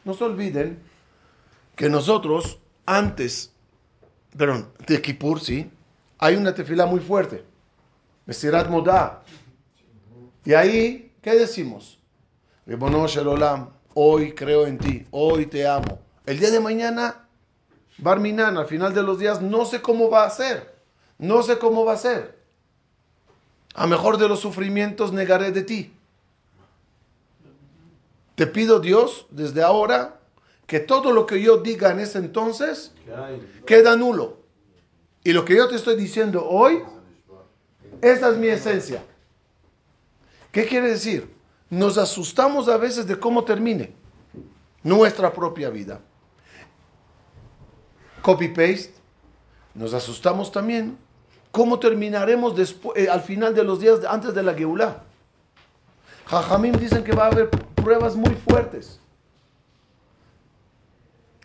No 0.06 0.14
se 0.14 0.22
olviden 0.22 0.78
que 1.74 1.90
nosotros, 1.90 2.60
antes, 2.86 3.52
perdón, 4.38 4.70
de 4.86 5.02
Kippur, 5.02 5.40
sí, 5.40 5.68
hay 6.18 6.36
una 6.36 6.54
tefila 6.54 6.86
muy 6.86 7.00
fuerte. 7.00 7.44
Mesirat 8.24 8.68
Modá. 8.68 9.24
Y 10.44 10.54
ahí, 10.54 11.12
¿qué 11.20 11.34
decimos? 11.34 11.98
Shelolam, 12.66 13.70
hoy 13.94 14.32
creo 14.32 14.68
en 14.68 14.78
ti, 14.78 15.04
hoy 15.10 15.46
te 15.46 15.66
amo. 15.66 15.98
El 16.24 16.38
día 16.38 16.52
de 16.52 16.60
mañana, 16.60 17.26
Barminan, 17.98 18.56
al 18.58 18.68
final 18.68 18.94
de 18.94 19.02
los 19.02 19.18
días, 19.18 19.42
no 19.42 19.64
sé 19.64 19.82
cómo 19.82 20.08
va 20.08 20.24
a 20.24 20.30
ser. 20.30 20.76
No 21.18 21.42
sé 21.42 21.58
cómo 21.58 21.84
va 21.84 21.94
a 21.94 21.98
ser. 21.98 22.38
A 23.74 23.88
mejor 23.88 24.18
de 24.18 24.28
los 24.28 24.38
sufrimientos 24.38 25.12
negaré 25.12 25.50
de 25.50 25.64
ti. 25.64 25.95
Te 28.36 28.46
pido, 28.46 28.78
Dios, 28.78 29.26
desde 29.30 29.62
ahora, 29.62 30.20
que 30.66 30.78
todo 30.78 31.12
lo 31.12 31.26
que 31.26 31.40
yo 31.42 31.58
diga 31.58 31.90
en 31.90 32.00
ese 32.00 32.18
entonces 32.18 32.92
queda 33.66 33.96
nulo. 33.96 34.38
Y 35.24 35.32
lo 35.32 35.44
que 35.44 35.56
yo 35.56 35.68
te 35.68 35.74
estoy 35.74 35.96
diciendo 35.96 36.46
hoy, 36.48 36.82
esa 38.00 38.28
es 38.30 38.36
mi 38.36 38.46
esencia. 38.48 39.02
¿Qué 40.52 40.66
quiere 40.66 40.90
decir? 40.90 41.34
Nos 41.70 41.98
asustamos 41.98 42.68
a 42.68 42.76
veces 42.76 43.06
de 43.06 43.18
cómo 43.18 43.42
termine 43.44 43.92
nuestra 44.82 45.32
propia 45.32 45.68
vida. 45.70 46.00
Copy-paste. 48.22 48.94
Nos 49.74 49.94
asustamos 49.94 50.50
también 50.52 50.96
cómo 51.50 51.78
terminaremos 51.78 52.54
despu- 52.54 52.92
eh, 52.96 53.08
al 53.08 53.20
final 53.20 53.54
de 53.54 53.64
los 53.64 53.80
días 53.80 54.00
antes 54.08 54.34
de 54.34 54.42
la 54.42 54.54
Geulah. 54.54 55.02
Jajamim 56.26 56.74
dicen 56.76 57.04
que 57.04 57.12
va 57.12 57.24
a 57.24 57.30
haber 57.30 57.50
pruebas 57.86 58.16
muy 58.16 58.34
fuertes. 58.34 58.98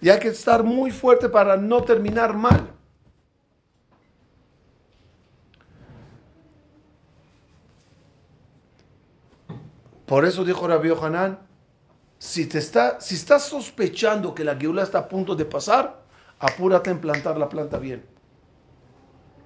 Y 0.02 0.10
hay 0.10 0.18
que 0.20 0.30
estar 0.30 0.64
muy 0.64 0.90
fuerte 0.90 1.30
para 1.30 1.56
no 1.56 1.84
terminar 1.84 2.34
mal. 2.36 2.68
Por 10.08 10.26
eso 10.26 10.44
dijo 10.44 10.68
Rabbi 10.68 10.92
Hanan, 11.00 11.38
si, 12.18 12.48
te 12.48 12.58
está, 12.58 13.00
si 13.00 13.14
estás 13.14 13.44
sospechando 13.44 14.34
que 14.34 14.44
la 14.44 14.56
Geula 14.56 14.82
está 14.82 14.98
a 14.98 15.08
punto 15.08 15.36
de 15.36 15.46
pasar, 15.46 16.02
apúrate 16.40 16.90
en 16.90 17.00
plantar 17.00 17.38
la 17.38 17.50
planta 17.50 17.78
bien. 17.78 18.04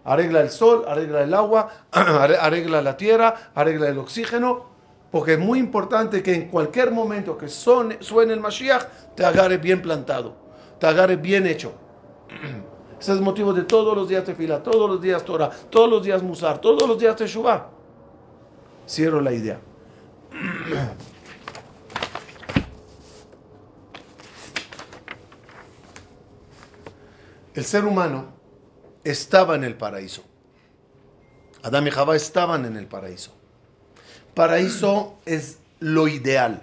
Arregla 0.06 0.40
el 0.40 0.50
sol, 0.50 0.86
arregla 0.88 1.24
el 1.24 1.34
agua, 1.34 1.70
arre- 1.92 2.38
arregla 2.40 2.82
la 2.82 2.96
tierra, 2.96 3.52
arregla 3.54 3.90
el 3.90 3.98
oxígeno, 3.98 4.75
porque 5.16 5.36
es 5.36 5.40
muy 5.40 5.60
importante 5.60 6.22
que 6.22 6.34
en 6.34 6.50
cualquier 6.50 6.92
momento 6.92 7.38
que 7.38 7.48
suene, 7.48 7.98
el 8.34 8.42
Mashiach, 8.42 9.16
te 9.16 9.26
agarre 9.26 9.58
bien 9.58 9.82
plantado, 9.82 10.36
te 10.78 10.88
agarre 10.88 11.16
bien 11.16 11.48
hecho. 11.48 11.72
Ese 13.00 13.14
es 13.14 13.18
el 13.20 13.24
motivo 13.24 13.54
de 13.54 13.64
todos 13.64 13.96
los 13.96 14.10
días 14.10 14.28
de 14.28 14.36
fila, 14.36 14.62
todos 14.62 14.90
los 14.90 15.02
días 15.02 15.24
Torah, 15.24 15.50
todos 15.70 15.90
los 15.90 16.04
días 16.04 16.22
Musar, 16.22 16.60
todos 16.60 16.86
los 16.86 17.00
días 17.00 17.16
Teshuvah. 17.16 17.70
Cierro 18.86 19.22
la 19.22 19.32
idea. 19.32 19.58
El 27.54 27.64
ser 27.64 27.86
humano 27.86 28.34
estaba 29.02 29.56
en 29.56 29.64
el 29.64 29.78
paraíso. 29.78 30.24
Adán 31.64 31.88
y 31.88 31.92
Jabá 31.92 32.18
estaban 32.18 32.66
en 32.66 32.76
el 32.76 32.88
paraíso 32.88 33.45
Paraíso 34.35 35.19
es 35.27 35.59
lo 35.81 36.09
ideal, 36.09 36.63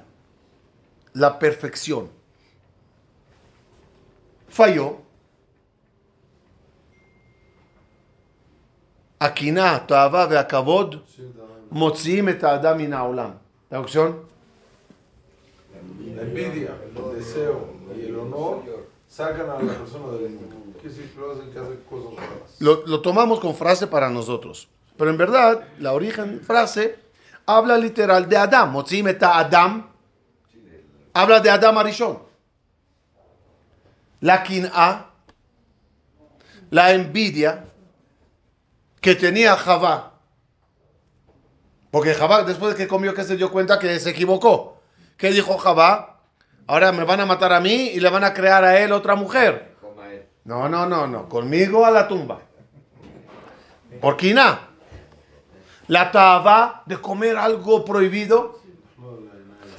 la 1.13 1.37
perfección. 1.39 2.09
Falló. 4.49 5.01
Akiná, 9.19 9.79
Toavá, 9.87 10.27
Veakavod, 10.27 10.95
מוציאים 11.71 12.29
את 12.29 12.43
האדם 12.43 12.77
מן 12.77 12.93
העולם. 12.93 13.31
traducción, 13.69 14.13
La 16.15 16.21
envidia, 16.23 16.71
el 16.95 17.17
deseo 17.19 17.67
y 17.95 18.05
el 18.05 18.15
honor 18.17 18.63
sacan 19.07 19.49
a 19.49 19.61
la 19.61 19.73
persona 19.73 20.13
del 20.17 20.29
mundo. 20.31 20.55
Quiere 20.79 20.89
decir 20.95 21.11
que 21.13 21.19
lo 21.19 21.31
hacen 21.33 21.51
que 21.51 21.59
hace 21.59 21.75
cosas 21.89 22.13
malas. 22.13 22.55
lo, 22.59 22.85
lo 22.87 23.01
tomamos 23.01 23.39
con 23.39 23.53
frase 23.55 23.85
para 23.87 24.09
nosotros. 24.09 24.69
Pero 24.97 25.09
en 25.11 25.17
verdad, 25.17 25.67
la 25.79 25.93
origen 25.93 26.39
frase 26.41 26.95
habla 27.46 27.76
literal 27.76 28.28
de 28.28 28.36
Adam. 28.36 28.72
Motzim 28.72 29.08
está 29.08 29.38
Adam. 29.38 29.88
Habla 31.14 31.40
de 31.40 31.50
Adam 31.50 31.78
Arishon. 31.78 32.22
La 34.20 34.42
quina, 34.42 35.06
la 36.70 36.92
envidia 36.92 37.64
que 39.00 39.14
tenía 39.14 39.56
Javá. 39.56 40.12
Porque 41.90 42.14
Javá, 42.14 42.44
después 42.44 42.72
de 42.72 42.82
que 42.82 42.88
comió, 42.88 43.14
que 43.14 43.24
se 43.24 43.36
dio 43.36 43.50
cuenta 43.50 43.78
que 43.78 43.98
se 44.00 44.10
equivocó. 44.10 44.80
¿Qué 45.16 45.30
dijo 45.30 45.58
Javá? 45.58 46.20
Ahora 46.66 46.92
me 46.92 47.04
van 47.04 47.20
a 47.20 47.26
matar 47.26 47.52
a 47.52 47.60
mí 47.60 47.90
y 47.92 48.00
le 48.00 48.08
van 48.08 48.24
a 48.24 48.32
crear 48.32 48.64
a 48.64 48.78
él 48.80 48.92
otra 48.92 49.14
mujer. 49.14 49.76
No, 50.44 50.68
no, 50.68 50.86
no, 50.86 51.06
no. 51.06 51.28
Conmigo 51.28 51.84
a 51.84 51.90
la 51.90 52.08
tumba. 52.08 52.40
Por 54.00 54.16
quina. 54.16 54.71
La 55.92 56.10
taba 56.10 56.82
de 56.86 56.96
comer 56.98 57.36
algo 57.36 57.84
prohibido. 57.84 58.58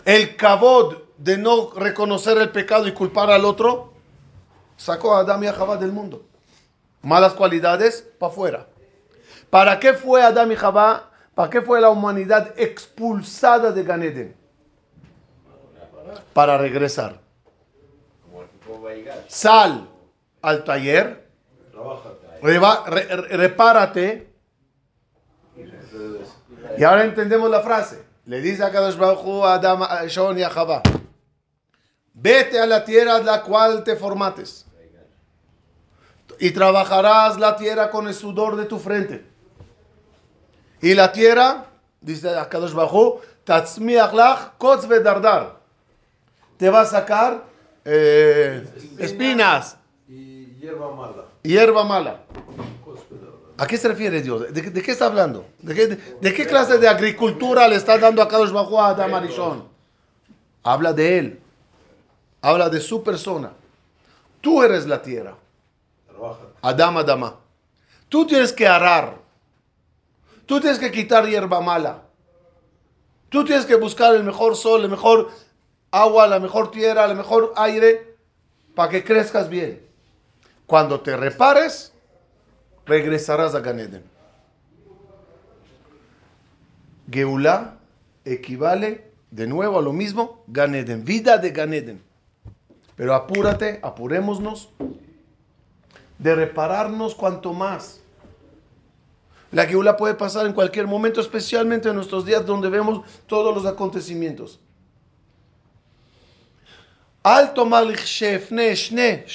El 0.05 0.35
cabod 0.35 0.97
de 1.17 1.39
no 1.39 1.71
reconocer 1.75 2.37
el 2.37 2.51
pecado 2.51 2.87
y 2.87 2.93
culpar 2.93 3.31
al 3.31 3.45
otro. 3.45 3.93
Sacó 4.77 5.15
a 5.15 5.21
Adán 5.21 5.43
y 5.43 5.47
a 5.47 5.53
Jabá 5.53 5.77
del 5.77 5.91
mundo. 5.91 6.23
Malas 7.01 7.33
cualidades 7.33 8.07
para 8.19 8.31
afuera. 8.31 8.67
¿Para 9.49 9.79
qué 9.79 9.93
fue 9.95 10.21
Adán 10.21 10.51
y 10.51 10.55
Jabá? 10.55 11.09
¿Para 11.33 11.49
qué 11.49 11.63
fue 11.63 11.81
la 11.81 11.89
humanidad 11.89 12.53
expulsada 12.57 13.71
de 13.71 13.83
Ganeden? 13.83 14.35
Para 16.33 16.59
regresar. 16.59 17.19
Sal 19.29 19.87
al 20.43 20.63
taller, 20.63 21.27
reba- 22.43 22.83
re- 22.85 23.15
re- 23.15 23.37
repárate. 23.37 24.32
Y 26.77 26.83
ahora 26.83 27.03
entendemos 27.03 27.49
la 27.49 27.61
frase. 27.61 28.03
Le 28.25 28.41
dice 28.41 28.63
a 28.63 28.71
Kadosh 28.71 28.97
Baruj 28.97 29.45
a 29.45 29.55
Adam, 29.55 29.83
a 29.83 30.05
Shon 30.07 30.37
y 30.39 30.43
a 30.43 30.49
Javá. 30.49 30.81
Vete 32.13 32.59
a 32.59 32.65
la 32.65 32.85
tierra 32.85 33.19
de 33.19 33.25
la 33.25 33.41
cual 33.41 33.83
te 33.83 33.95
formates. 33.95 34.65
Y 36.39 36.51
trabajarás 36.51 37.39
la 37.39 37.55
tierra 37.55 37.89
con 37.89 38.07
el 38.07 38.13
sudor 38.13 38.55
de 38.55 38.65
tu 38.65 38.79
frente. 38.79 39.25
Y 40.81 40.93
la 40.93 41.11
tierra, 41.11 41.65
dice 42.01 42.37
Akadosh 42.37 42.73
Bajú, 42.73 43.19
tatzmiach 43.43 44.57
kotz 44.57 44.87
vedardar. 44.87 45.59
Te 46.57 46.69
va 46.69 46.81
a 46.81 46.85
sacar 46.85 47.43
eh, 47.85 48.65
espinas. 48.99 49.77
Y 50.07 50.55
hierba 50.55 50.91
mala. 50.91 51.25
Hierba 51.43 51.83
mala. 51.83 52.23
¿A 53.57 53.67
qué 53.67 53.77
se 53.77 53.87
refiere 53.87 54.21
Dios? 54.21 54.51
¿De, 54.51 54.81
qué 54.81 54.91
está 54.91 55.05
hablando? 55.05 55.45
¿De 55.59 55.75
qué, 55.75 55.87
de, 55.87 56.33
qué 56.33 56.47
clase 56.47 56.79
de 56.79 56.87
agricultura 56.87 57.67
le 57.67 57.75
está 57.75 57.97
dando 57.97 58.21
a 58.21 58.27
Kadosh 58.27 58.51
Bajú 58.51 58.79
a 58.79 58.89
Adam 58.89 59.13
Arishon? 59.13 59.67
Habla 60.63 60.93
de 60.93 61.17
él. 61.19 61.39
Habla 62.41 62.69
de 62.69 62.79
su 62.79 63.03
persona. 63.03 63.51
Tú 64.41 64.63
eres 64.63 64.87
la 64.87 65.01
tierra. 65.01 65.35
Adam, 66.61 66.97
Adama. 66.97 67.35
Tú 68.09 68.25
tienes 68.25 68.51
que 68.51 68.67
arar. 68.67 69.17
Tú 70.45 70.59
tienes 70.59 70.79
que 70.79 70.91
quitar 70.91 71.27
hierba 71.27 71.61
mala. 71.61 72.01
Tú 73.29 73.45
tienes 73.45 73.65
que 73.65 73.75
buscar 73.75 74.15
el 74.15 74.23
mejor 74.23 74.55
sol, 74.55 74.83
el 74.83 74.89
mejor 74.89 75.29
agua, 75.91 76.27
la 76.27 76.39
mejor 76.39 76.71
tierra, 76.71 77.05
el 77.05 77.15
mejor 77.15 77.53
aire 77.55 78.17
para 78.75 78.89
que 78.89 79.03
crezcas 79.03 79.47
bien. 79.47 79.87
Cuando 80.65 81.01
te 81.01 81.15
repares, 81.15 81.92
regresarás 82.85 83.55
a 83.55 83.59
Ganeden. 83.59 84.03
Geulá 87.09 87.77
equivale 88.25 89.11
de 89.31 89.47
nuevo 89.47 89.79
a 89.79 89.81
lo 89.81 89.93
mismo, 89.93 90.43
Ganeden, 90.47 91.03
vida 91.03 91.37
de 91.37 91.51
Ganeden. 91.51 92.03
Pero 92.95 93.15
apúrate, 93.15 93.79
apurémonos 93.81 94.69
de 96.19 96.35
repararnos 96.35 97.15
cuanto 97.15 97.53
más. 97.53 97.99
La 99.51 99.65
Geulá 99.65 99.97
puede 99.97 100.15
pasar 100.15 100.45
en 100.45 100.53
cualquier 100.53 100.87
momento, 100.87 101.21
especialmente 101.21 101.89
en 101.89 101.95
nuestros 101.95 102.25
días 102.25 102.45
donde 102.45 102.69
vemos 102.69 103.01
todos 103.27 103.53
los 103.53 103.65
acontecimientos. 103.65 104.59
Alto 107.21 107.65
shefne 108.05 108.75
shne 108.75 109.25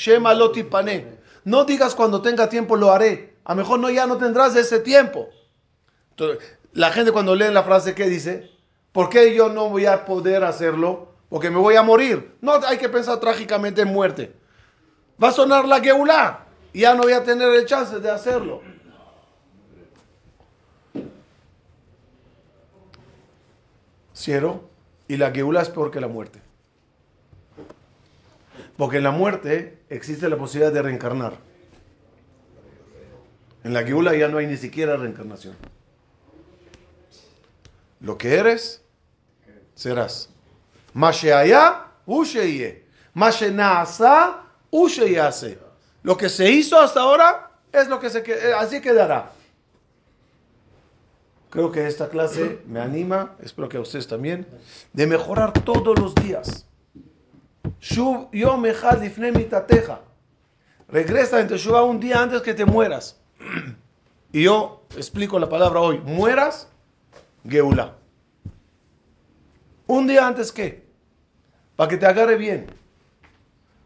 No 1.45 1.65
digas 1.65 1.95
cuando 1.95 2.21
tenga 2.21 2.49
tiempo 2.49 2.77
lo 2.77 2.91
haré. 2.91 3.38
A 3.49 3.53
lo 3.53 3.63
mejor 3.63 3.81
no, 3.81 3.89
ya 3.89 4.07
no 4.07 4.19
tendrás 4.19 4.55
ese 4.57 4.79
tiempo. 4.79 5.31
la 6.75 6.91
gente 6.93 7.13
cuando 7.13 7.35
lee 7.35 7.51
la 7.51 7.63
frase, 7.63 7.95
¿qué 7.95 8.07
dice? 8.07 8.51
¿Por 8.93 9.09
qué 9.09 9.35
yo 9.35 9.49
no 9.49 9.71
voy 9.71 9.87
a 9.87 10.05
poder 10.05 10.45
hacerlo? 10.45 11.15
Porque 11.31 11.49
me 11.49 11.57
voy 11.57 11.75
a 11.77 11.83
morir. 11.83 12.37
No 12.43 12.61
hay 12.67 12.77
que 12.77 12.91
pensar 12.91 13.19
trágicamente 13.21 13.81
en 13.81 13.89
muerte. 13.89 14.35
Va 15.23 15.29
a 15.29 15.33
sonar 15.33 15.67
la 15.67 15.81
Geulá. 15.81 16.45
Ya 16.75 16.95
no 16.95 17.05
voy 17.05 17.15
a 17.15 17.25
tener 17.25 17.49
el 17.55 17.65
chance 17.65 17.99
de 17.99 18.11
hacerlo. 18.11 18.61
Cierro. 24.15 24.69
Y 25.09 25.17
la 25.17 25.31
Geulá 25.31 25.63
es 25.63 25.71
peor 25.71 25.91
que 25.91 26.03
la 26.03 26.09
muerte. 26.09 26.43
Porque 28.77 28.99
en 28.99 29.05
la 29.05 29.11
muerte 29.11 29.79
existe 29.89 30.29
la 30.29 30.37
posibilidad 30.37 30.71
de 30.71 30.83
reencarnar. 30.83 31.49
En 33.65 33.75
la 33.75 33.83
Geula 33.83 34.15
ya 34.15 34.29
no 34.29 34.39
hay 34.39 34.47
ni 34.47 34.57
siquiera 34.57 34.97
reencarnación. 34.97 35.57
Lo 38.01 38.17
que 38.17 38.35
eres, 38.35 38.83
serás. 39.75 40.31
Masheaya, 40.95 41.87
usheye. 42.07 42.85
Mashenasa, 43.15 44.45
usheyase. 44.71 45.59
Lo 46.03 46.17
que 46.17 46.29
se 46.29 46.51
hizo 46.51 46.79
hasta 46.79 47.01
ahora 47.01 47.51
es 47.73 47.89
lo 47.89 47.99
que 47.99 48.11
se 48.11 48.19
eh, 48.21 48.53
así 48.57 48.81
quedará. 48.81 49.33
Creo 51.51 51.73
que 51.73 51.87
esta 51.87 52.09
clase 52.09 52.61
me 52.67 52.81
anima, 52.81 53.35
espero 53.43 53.69
que 53.69 53.79
a 53.79 53.81
ustedes 53.81 54.07
también, 54.07 54.47
de 54.93 55.07
mejorar 55.07 55.53
todos 55.53 55.99
los 55.99 56.15
días. 56.15 56.67
Regresa 60.89 61.41
en 61.41 61.49
un 61.85 62.01
día 62.01 62.23
antes 62.23 62.43
que 62.43 62.55
te 62.55 62.65
mueras. 62.65 63.19
Y 64.33 64.45
yo 64.45 64.83
explico 64.97 65.39
la 65.39 65.49
palabra 65.49 65.81
hoy. 65.81 65.99
Mueras, 65.99 66.69
Geula. 67.49 67.95
Un 69.87 70.07
día 70.07 70.27
antes 70.27 70.53
que, 70.53 70.85
para 71.77 71.89
que 71.89 71.97
te 71.97 72.07
agarre 72.07 72.37
bien. 72.37 72.67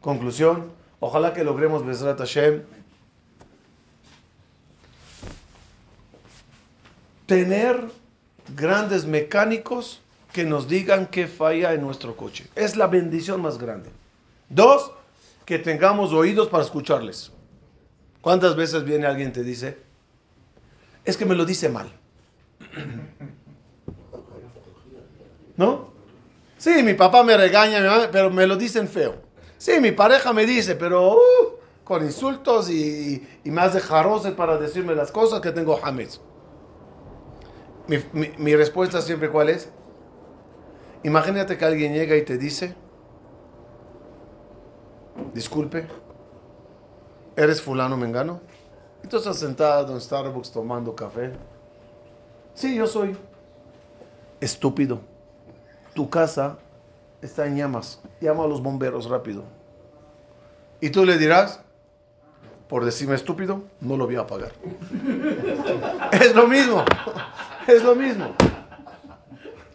Conclusión, 0.00 0.72
ojalá 0.98 1.32
que 1.32 1.44
logremos 1.44 1.86
Besrat 1.86 2.18
Hashem. 2.18 2.62
Tener 7.26 7.88
grandes 8.57 9.07
mecánicos 9.07 10.00
que 10.32 10.44
nos 10.44 10.66
digan 10.66 11.07
qué 11.07 11.28
falla 11.28 11.72
en 11.72 11.82
nuestro 11.82 12.16
coche. 12.16 12.48
Es 12.57 12.76
la 12.76 12.88
bendición 12.88 13.40
más 13.40 13.59
grande. 13.59 13.90
Dos, 14.48 14.90
que 15.44 15.59
tengamos 15.59 16.12
oídos 16.12 16.48
para 16.48 16.64
escucharles. 16.64 17.30
¿Cuántas 18.22 18.54
veces 18.54 18.84
viene 18.84 19.06
alguien 19.06 19.30
y 19.30 19.32
te 19.32 19.42
dice, 19.42 19.76
es 21.04 21.16
que 21.16 21.26
me 21.26 21.34
lo 21.34 21.44
dice 21.44 21.68
mal? 21.68 21.92
¿No? 25.56 25.92
Sí, 26.56 26.82
mi 26.84 26.94
papá 26.94 27.24
me 27.24 27.36
regaña, 27.36 28.08
pero 28.12 28.30
me 28.30 28.46
lo 28.46 28.56
dicen 28.56 28.86
feo. 28.86 29.16
Sí, 29.58 29.80
mi 29.80 29.90
pareja 29.90 30.32
me 30.32 30.46
dice, 30.46 30.76
pero 30.76 31.14
uh, 31.14 31.18
con 31.82 32.04
insultos 32.04 32.70
y, 32.70 33.26
y, 33.44 33.50
me 33.50 33.60
hace 33.60 33.80
para 34.36 34.56
decirme 34.56 34.94
las 34.94 35.10
cosas 35.10 35.40
que 35.40 35.50
tengo 35.50 35.76
James. 35.78 36.20
Mi, 37.88 37.98
mi 38.38 38.54
respuesta 38.54 39.02
siempre 39.02 39.30
cuál 39.30 39.48
es? 39.48 39.68
Imagínate 41.02 41.58
que 41.58 41.64
alguien 41.64 41.92
llega 41.92 42.16
y 42.16 42.22
te 42.22 42.38
dice, 42.38 42.76
disculpe, 45.34 45.88
¿eres 47.37 47.61
fulano 47.61 47.97
mengano? 47.97 48.41
Y 49.05 49.09
tú 49.09 49.16
estás 49.16 49.39
sentado 49.39 49.93
en 49.93 50.01
Starbucks 50.01 50.53
tomando 50.53 50.95
café. 50.95 51.33
Sí, 52.55 52.74
yo 52.74 52.87
soy. 52.87 53.16
Estúpido. 54.41 55.01
Tu 55.95 56.09
casa 56.09 56.59
está 57.20 57.47
en 57.47 57.57
llamas. 57.57 58.01
Llama 58.20 58.45
a 58.45 58.47
los 58.47 58.62
bomberos 58.62 59.09
rápido. 59.09 59.45
Y 60.80 60.91
tú 60.91 61.05
le 61.05 61.18
dirás, 61.18 61.61
por 62.68 62.85
decirme 62.85 63.14
estúpido, 63.14 63.62
no 63.80 63.97
lo 63.97 64.07
voy 64.07 64.16
a 64.16 64.26
pagar. 64.26 64.53
es 66.12 66.35
lo 66.35 66.47
mismo. 66.47 66.85
Es 67.66 67.83
lo 67.83 67.95
mismo. 67.95 68.35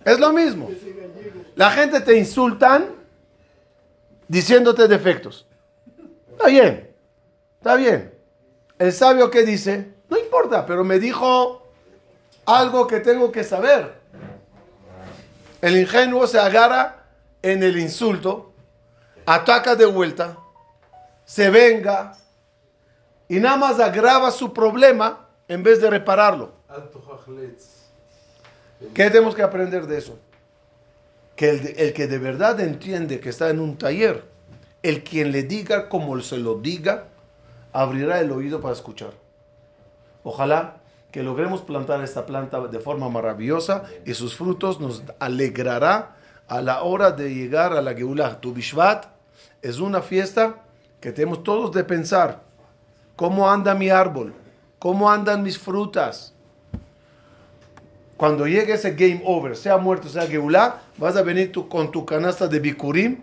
Es 0.03 0.19
lo 0.19 0.31
mismo. 0.31 0.69
La 1.55 1.71
gente 1.71 1.99
te 2.01 2.17
insultan 2.17 2.89
diciéndote 4.27 4.87
defectos. 4.87 5.45
Está 6.31 6.47
bien, 6.47 6.86
está 7.57 7.75
bien. 7.75 8.13
El 8.79 8.93
sabio 8.93 9.29
que 9.31 9.43
dice, 9.43 9.93
no 10.09 10.17
importa, 10.17 10.65
pero 10.65 10.83
me 10.83 10.99
dijo 10.99 11.63
algo 12.45 12.87
que 12.87 12.99
tengo 12.99 13.31
que 13.31 13.43
saber. 13.43 13.95
El 15.61 15.77
ingenuo 15.77 16.27
se 16.27 16.39
agarra 16.39 17.03
en 17.41 17.63
el 17.63 17.77
insulto, 17.77 18.53
ataca 19.25 19.75
de 19.75 19.85
vuelta, 19.85 20.37
se 21.25 21.49
venga 21.49 22.15
y 23.27 23.39
nada 23.39 23.57
más 23.57 23.79
agrava 23.79 24.31
su 24.31 24.53
problema 24.53 25.27
en 25.47 25.63
vez 25.63 25.81
de 25.81 25.89
repararlo. 25.89 26.53
¿Qué 28.93 29.09
tenemos 29.09 29.35
que 29.35 29.41
aprender 29.41 29.87
de 29.87 29.97
eso? 29.97 30.19
Que 31.35 31.49
el, 31.77 31.93
que 31.93 32.07
de 32.07 32.17
verdad 32.17 32.59
entiende 32.59 33.19
que 33.19 33.29
está 33.29 33.49
en 33.49 33.59
un 33.59 33.77
taller, 33.77 34.23
el 34.83 35.03
quien 35.03 35.31
le 35.31 35.43
diga 35.43 35.89
como 35.89 36.19
se 36.21 36.37
lo 36.37 36.55
diga, 36.55 37.07
abrirá 37.81 38.19
el 38.19 38.31
oído 38.31 38.59
para 38.59 38.73
escuchar. 38.73 39.11
Ojalá 40.23 40.77
que 41.11 41.23
logremos 41.23 41.61
plantar 41.61 42.03
esta 42.03 42.25
planta 42.25 42.59
de 42.59 42.79
forma 42.79 43.09
maravillosa 43.09 43.83
y 44.05 44.13
sus 44.13 44.35
frutos 44.35 44.79
nos 44.79 45.03
alegrará 45.19 46.15
a 46.47 46.61
la 46.61 46.83
hora 46.83 47.11
de 47.11 47.33
llegar 47.33 47.73
a 47.73 47.81
la 47.81 47.93
Geulah. 47.93 48.41
Tu 48.41 48.53
Bishvat 48.53 49.05
es 49.61 49.79
una 49.79 50.01
fiesta 50.01 50.63
que 50.99 51.11
tenemos 51.11 51.43
todos 51.43 51.71
de 51.71 51.83
pensar 51.83 52.41
cómo 53.15 53.49
anda 53.49 53.75
mi 53.75 53.89
árbol, 53.89 54.33
cómo 54.79 55.09
andan 55.11 55.43
mis 55.43 55.59
frutas, 55.59 56.33
cuando 58.17 58.47
llegue 58.47 58.73
ese 58.73 58.95
game 58.95 59.21
over, 59.23 59.55
sea 59.55 59.77
muerto, 59.77 60.09
sea 60.09 60.25
Geulah, 60.25 60.81
vas 60.97 61.15
a 61.15 61.21
venir 61.21 61.51
con 61.69 61.91
tu 61.91 62.03
canasta 62.03 62.47
de 62.47 62.59
Bikurim 62.59 63.19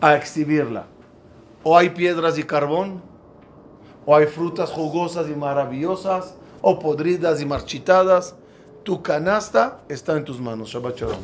a 0.00 0.16
exhibirla. 0.16 0.86
O 1.62 1.78
hay 1.78 1.90
piedras 1.90 2.36
y 2.36 2.42
carbón, 2.42 3.09
o 4.06 4.16
hay 4.16 4.26
frutas 4.26 4.70
jugosas 4.70 5.28
y 5.28 5.34
maravillosas, 5.34 6.34
o 6.62 6.78
podridas 6.78 7.40
y 7.40 7.46
marchitadas. 7.46 8.34
Tu 8.82 9.02
canasta 9.02 9.80
está 9.88 10.16
en 10.16 10.24
tus 10.24 10.40
manos. 10.40 10.70
Shabbat 10.70 10.96
Shalom. 10.96 11.18